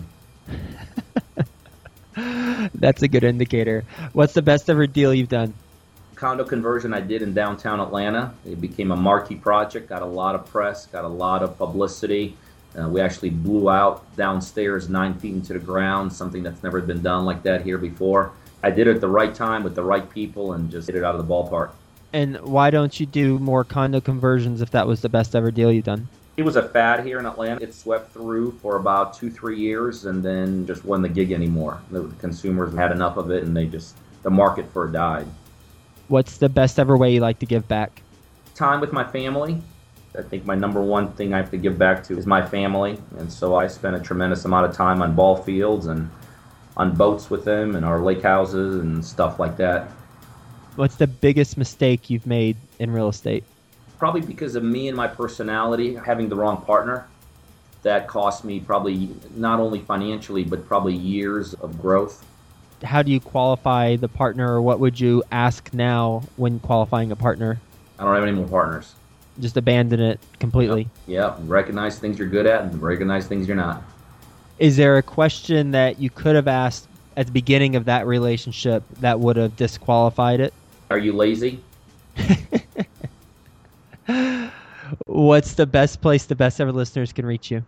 That's 2.73 3.03
a 3.03 3.07
good 3.07 3.23
indicator. 3.23 3.83
What's 4.11 4.33
the 4.33 4.41
best 4.41 4.67
ever 4.67 4.87
deal 4.87 5.13
you've 5.13 5.29
done? 5.29 5.53
Condo 6.15 6.43
conversion 6.43 6.91
I 6.91 7.01
did 7.01 7.21
in 7.21 7.35
downtown 7.35 7.79
Atlanta. 7.79 8.33
It 8.45 8.59
became 8.59 8.89
a 8.89 8.95
marquee 8.95 9.35
project, 9.35 9.89
got 9.89 10.01
a 10.01 10.07
lot 10.07 10.33
of 10.33 10.47
press, 10.47 10.87
got 10.87 11.05
a 11.05 11.07
lot 11.07 11.43
of 11.43 11.55
publicity. 11.59 12.35
Uh, 12.77 12.87
we 12.87 13.01
actually 13.01 13.29
blew 13.29 13.69
out 13.69 14.03
downstairs 14.15 14.89
nine 14.89 15.17
feet 15.17 15.33
into 15.33 15.53
the 15.53 15.59
ground, 15.59 16.11
something 16.13 16.43
that's 16.43 16.61
never 16.61 16.81
been 16.81 17.01
done 17.01 17.25
like 17.25 17.41
that 17.43 17.63
here 17.63 17.77
before. 17.77 18.31
I 18.61 18.69
did 18.69 18.87
it 18.87 18.95
at 18.95 19.01
the 19.01 19.07
right 19.07 19.33
time 19.33 19.63
with 19.63 19.75
the 19.75 19.83
right 19.83 20.07
people 20.09 20.53
and 20.53 20.69
just 20.69 20.87
hit 20.87 20.95
it 20.95 21.03
out 21.03 21.15
of 21.15 21.25
the 21.25 21.33
ballpark. 21.33 21.71
And 22.11 22.39
why 22.41 22.69
don't 22.69 22.99
you 22.99 23.05
do 23.05 23.39
more 23.39 23.63
condo 23.63 24.01
conversions 24.01 24.61
if 24.61 24.71
that 24.71 24.85
was 24.85 25.01
the 25.01 25.09
best 25.09 25.35
ever 25.35 25.51
deal 25.51 25.71
you've 25.71 25.85
done? 25.85 26.07
It 26.37 26.43
was 26.43 26.55
a 26.55 26.67
fad 26.69 27.05
here 27.05 27.19
in 27.19 27.25
Atlanta. 27.25 27.61
It 27.61 27.73
swept 27.73 28.13
through 28.13 28.51
for 28.61 28.77
about 28.77 29.13
two, 29.13 29.29
three 29.29 29.59
years 29.59 30.05
and 30.05 30.23
then 30.23 30.65
just 30.65 30.85
wasn't 30.85 31.07
the 31.07 31.13
gig 31.13 31.31
anymore. 31.31 31.81
The 31.91 32.03
consumers 32.19 32.73
had 32.75 32.91
enough 32.91 33.17
of 33.17 33.29
it 33.31 33.43
and 33.43 33.55
they 33.55 33.65
just, 33.65 33.95
the 34.23 34.29
market 34.29 34.71
for 34.71 34.87
it 34.87 34.91
died. 34.91 35.27
What's 36.07 36.37
the 36.37 36.49
best 36.49 36.79
ever 36.79 36.97
way 36.97 37.13
you 37.13 37.19
like 37.19 37.39
to 37.39 37.45
give 37.45 37.67
back? 37.67 38.01
Time 38.55 38.79
with 38.79 38.91
my 38.91 39.03
family. 39.03 39.61
I 40.17 40.21
think 40.23 40.45
my 40.45 40.55
number 40.55 40.81
one 40.81 41.11
thing 41.13 41.33
I 41.33 41.37
have 41.37 41.51
to 41.51 41.57
give 41.57 41.77
back 41.77 42.03
to 42.05 42.17
is 42.17 42.25
my 42.25 42.45
family. 42.45 42.97
And 43.17 43.31
so 43.31 43.55
I 43.55 43.67
spend 43.67 43.95
a 43.95 43.99
tremendous 43.99 44.45
amount 44.45 44.65
of 44.65 44.75
time 44.75 45.01
on 45.01 45.15
ball 45.15 45.35
fields 45.35 45.85
and 45.85 46.09
on 46.75 46.95
boats 46.95 47.29
with 47.29 47.45
them 47.45 47.75
and 47.75 47.85
our 47.85 47.99
lake 47.99 48.23
houses 48.23 48.81
and 48.81 49.03
stuff 49.05 49.39
like 49.39 49.57
that. 49.57 49.89
What's 50.75 50.95
the 50.95 51.07
biggest 51.07 51.57
mistake 51.57 52.09
you've 52.09 52.25
made 52.25 52.55
in 52.79 52.91
real 52.91 53.09
estate? 53.09 53.43
Probably 53.97 54.21
because 54.21 54.55
of 54.55 54.63
me 54.63 54.87
and 54.87 54.95
my 54.95 55.07
personality, 55.07 55.95
having 55.95 56.29
the 56.29 56.35
wrong 56.35 56.61
partner. 56.61 57.07
That 57.83 58.07
cost 58.07 58.43
me 58.43 58.59
probably 58.59 59.09
not 59.35 59.59
only 59.59 59.79
financially, 59.79 60.43
but 60.43 60.67
probably 60.67 60.93
years 60.93 61.53
of 61.55 61.81
growth. 61.81 62.25
How 62.83 63.03
do 63.03 63.11
you 63.11 63.19
qualify 63.19 63.97
the 63.97 64.07
partner, 64.07 64.53
or 64.53 64.61
what 64.61 64.79
would 64.79 64.99
you 64.99 65.23
ask 65.31 65.73
now 65.73 66.23
when 66.35 66.59
qualifying 66.59 67.11
a 67.11 67.15
partner? 67.15 67.59
I 67.97 68.03
don't 68.03 68.15
have 68.15 68.23
any 68.23 68.33
more 68.33 68.47
partners. 68.47 68.95
Just 69.39 69.57
abandon 69.57 69.99
it 69.99 70.19
completely. 70.39 70.87
Yeah, 71.07 71.35
recognize 71.41 71.99
things 71.99 72.19
you're 72.19 72.27
good 72.27 72.45
at 72.45 72.63
and 72.63 72.81
recognize 72.81 73.27
things 73.27 73.47
you're 73.47 73.57
not. 73.57 73.83
Is 74.57 74.75
there 74.75 74.97
a 74.97 75.03
question 75.03 75.71
that 75.71 75.99
you 75.99 76.09
could 76.09 76.35
have 76.35 76.47
asked 76.47 76.87
at 77.15 77.25
the 77.25 77.31
beginning 77.31 77.75
of 77.75 77.85
that 77.85 78.05
relationship 78.05 78.83
that 78.99 79.19
would 79.19 79.37
have 79.37 79.55
disqualified 79.55 80.41
it? 80.41 80.53
Are 80.89 80.97
you 80.97 81.13
lazy? 81.13 81.63
What's 85.05 85.53
the 85.53 85.65
best 85.65 86.01
place 86.01 86.25
the 86.25 86.35
best 86.35 86.59
ever 86.59 86.71
listeners 86.71 87.13
can 87.13 87.25
reach 87.25 87.51
you? 87.51 87.63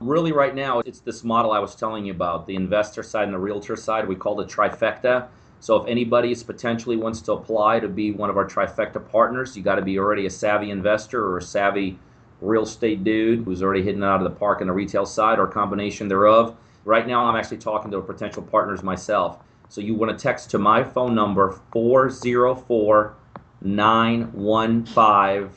Really, 0.00 0.32
right 0.32 0.54
now, 0.54 0.80
it's 0.80 1.00
this 1.00 1.24
model 1.24 1.52
I 1.52 1.58
was 1.58 1.74
telling 1.74 2.04
you 2.04 2.12
about 2.12 2.46
the 2.46 2.54
investor 2.54 3.02
side 3.02 3.24
and 3.24 3.32
the 3.32 3.38
realtor 3.38 3.76
side. 3.76 4.06
We 4.06 4.14
call 4.14 4.40
it 4.40 4.48
trifecta. 4.48 5.28
So, 5.60 5.76
if 5.76 5.88
anybody 5.88 6.34
potentially 6.34 6.96
wants 6.96 7.20
to 7.22 7.32
apply 7.32 7.80
to 7.80 7.88
be 7.88 8.12
one 8.12 8.28
of 8.30 8.36
our 8.36 8.46
trifecta 8.46 9.00
partners, 9.10 9.56
you 9.56 9.62
got 9.62 9.76
to 9.76 9.82
be 9.82 9.98
already 9.98 10.26
a 10.26 10.30
savvy 10.30 10.70
investor 10.70 11.24
or 11.24 11.38
a 11.38 11.42
savvy 11.42 11.98
real 12.40 12.62
estate 12.62 13.04
dude 13.04 13.44
who's 13.44 13.62
already 13.62 13.82
hitting 13.82 14.02
it 14.02 14.06
out 14.06 14.22
of 14.22 14.30
the 14.30 14.38
park 14.38 14.60
on 14.60 14.66
the 14.66 14.72
retail 14.72 15.06
side 15.06 15.38
or 15.38 15.48
a 15.48 15.50
combination 15.50 16.08
thereof. 16.08 16.56
Right 16.84 17.06
now, 17.06 17.24
I'm 17.24 17.36
actually 17.36 17.58
talking 17.58 17.90
to 17.90 18.00
potential 18.00 18.42
partners 18.42 18.82
myself. 18.82 19.38
So, 19.68 19.80
you 19.80 19.94
want 19.94 20.16
to 20.16 20.22
text 20.22 20.50
to 20.50 20.58
my 20.58 20.84
phone 20.84 21.14
number 21.14 21.58
404 21.72 23.14
915 23.62 25.50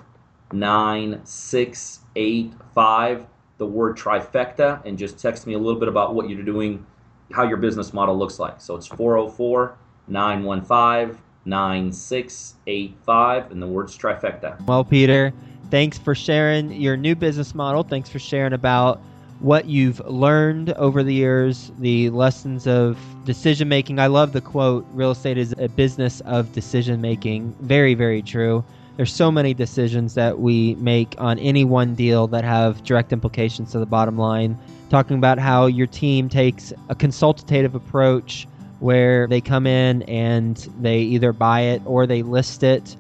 9685 0.52 3.28
the 3.60 3.66
word 3.66 3.98
trifecta 3.98 4.84
and 4.86 4.98
just 4.98 5.20
text 5.20 5.46
me 5.46 5.54
a 5.54 5.60
little 5.60 5.80
bit 5.80 5.90
about 5.90 6.16
what 6.16 6.30
you're 6.30 6.42
doing, 6.42 6.84
how 7.32 7.44
your 7.44 7.58
business 7.58 7.94
model 7.94 8.18
looks 8.18 8.40
like. 8.40 8.60
So 8.60 8.76
it's 8.76 8.88
404 8.88 9.78
915 10.10 11.18
9685 11.46 13.52
and 13.52 13.62
the 13.62 13.68
word's 13.68 13.98
trifecta. 13.98 14.64
Well, 14.66 14.84
Peter, 14.84 15.34
thanks 15.72 15.98
for 15.98 16.14
sharing 16.14 16.74
your 16.74 16.98
new 16.98 17.16
business 17.16 17.56
model. 17.56 17.84
Thanks 17.84 18.10
for 18.10 18.20
sharing 18.20 18.54
about 18.54 19.00
what 19.40 19.66
you've 19.66 20.06
learned 20.06 20.72
over 20.74 21.02
the 21.02 21.14
years, 21.14 21.72
the 21.80 22.10
lessons 22.10 22.68
of 22.68 23.00
decision 23.24 23.70
making. 23.70 24.00
I 24.00 24.08
love 24.08 24.34
the 24.34 24.42
quote 24.42 24.86
real 24.92 25.12
estate 25.12 25.38
is 25.38 25.56
a 25.58 25.70
business 25.70 26.20
of 26.22 26.52
decision 26.52 27.00
making. 27.00 27.56
Very, 27.62 27.94
very 27.94 28.22
true 28.22 28.66
there's 29.00 29.14
so 29.14 29.32
many 29.32 29.54
decisions 29.54 30.14
that 30.16 30.40
we 30.40 30.76
make 30.76 31.16
on 31.20 31.40
any 31.40 31.64
one 31.64 31.96
deal 31.96 32.28
that 32.28 32.44
have 32.44 32.84
direct 32.84 33.14
implications 33.14 33.72
to 33.72 33.80
the 33.80 33.86
bottom 33.86 34.18
line. 34.18 34.60
Talking 34.90 35.16
about 35.16 35.40
how 35.40 35.68
your 35.68 35.88
team 35.88 36.28
takes 36.28 36.74
a 36.90 36.96
consultative 36.96 37.76
approach 37.76 38.46
where 38.80 39.28
they 39.28 39.42
come 39.42 39.68
in 39.68 40.04
and 40.04 40.58
they 40.82 41.00
either 41.00 41.34
buy 41.34 41.62
it 41.62 41.82
or 41.86 42.08
they 42.08 42.22
list 42.22 42.64
it, 42.64 42.96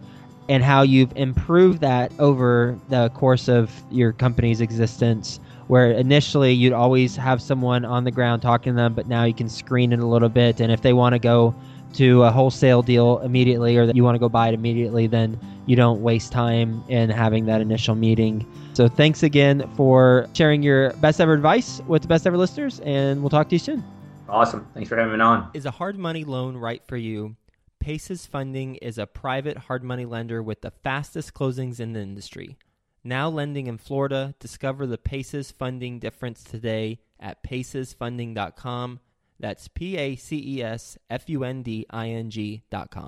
and 0.47 0.63
how 0.63 0.81
you've 0.81 1.15
improved 1.15 1.81
that 1.81 2.11
over 2.19 2.77
the 2.89 3.09
course 3.09 3.47
of 3.47 3.71
your 3.91 4.11
company's 4.11 4.61
existence. 4.61 5.39
Where 5.67 5.91
initially 5.91 6.51
you'd 6.51 6.73
always 6.73 7.15
have 7.15 7.43
someone 7.43 7.85
on 7.85 8.03
the 8.03 8.09
ground 8.09 8.41
talking 8.41 8.73
to 8.73 8.75
them, 8.75 8.95
but 8.95 9.07
now 9.07 9.23
you 9.25 9.35
can 9.35 9.47
screen 9.47 9.93
it 9.93 9.99
a 9.99 10.05
little 10.07 10.29
bit. 10.29 10.59
And 10.59 10.71
if 10.71 10.81
they 10.81 10.93
want 10.93 11.13
to 11.13 11.19
go 11.19 11.53
to 11.93 12.23
a 12.23 12.31
wholesale 12.31 12.81
deal 12.81 13.19
immediately 13.19 13.77
or 13.77 13.85
that 13.85 13.95
you 13.95 14.03
want 14.03 14.15
to 14.15 14.19
go 14.19 14.29
buy 14.29 14.47
it 14.47 14.55
immediately, 14.55 15.05
then 15.05 15.39
you 15.67 15.75
don't 15.75 16.01
waste 16.01 16.31
time 16.31 16.83
in 16.87 17.11
having 17.11 17.45
that 17.45 17.61
initial 17.61 17.93
meeting. 17.93 18.45
So 18.73 18.87
thanks 18.87 19.21
again 19.21 19.69
for 19.75 20.27
sharing 20.33 20.63
your 20.63 20.93
best 20.93 21.21
ever 21.21 21.33
advice 21.33 21.81
with 21.87 22.01
the 22.01 22.07
best 22.07 22.25
ever 22.25 22.37
listeners, 22.37 22.79
and 22.79 23.21
we'll 23.21 23.29
talk 23.29 23.49
to 23.49 23.55
you 23.55 23.59
soon. 23.59 23.83
Awesome. 24.29 24.67
Thanks 24.73 24.89
for 24.89 24.97
having 24.97 25.13
me 25.13 25.19
on. 25.19 25.49
Is 25.53 25.65
a 25.65 25.71
hard 25.71 25.97
money 25.97 26.23
loan 26.23 26.55
right 26.57 26.83
for 26.85 26.97
you? 26.97 27.35
Paces 27.79 28.25
Funding 28.25 28.75
is 28.75 28.97
a 28.97 29.07
private 29.07 29.57
hard 29.57 29.83
money 29.83 30.05
lender 30.05 30.43
with 30.43 30.61
the 30.61 30.71
fastest 30.71 31.33
closings 31.33 31.79
in 31.79 31.93
the 31.93 32.01
industry. 32.01 32.57
Now 33.03 33.29
lending 33.29 33.67
in 33.67 33.77
Florida, 33.77 34.35
discover 34.39 34.85
the 34.85 34.97
Paces 34.97 35.51
Funding 35.51 35.99
difference 35.99 36.43
today 36.43 36.99
at 37.19 37.43
pacesfunding.com 37.43 38.99
That's 39.39 39.67
P 39.69 39.97
A 39.97 40.15
C 40.15 40.57
E 40.57 40.63
S 40.63 40.97
F 41.09 41.29
U 41.29 41.43
N 41.43 41.63
D 41.63 41.85
I 41.89 42.09
N 42.09 42.29
G 42.29 42.63
dot 42.69 42.91
com. 42.91 43.07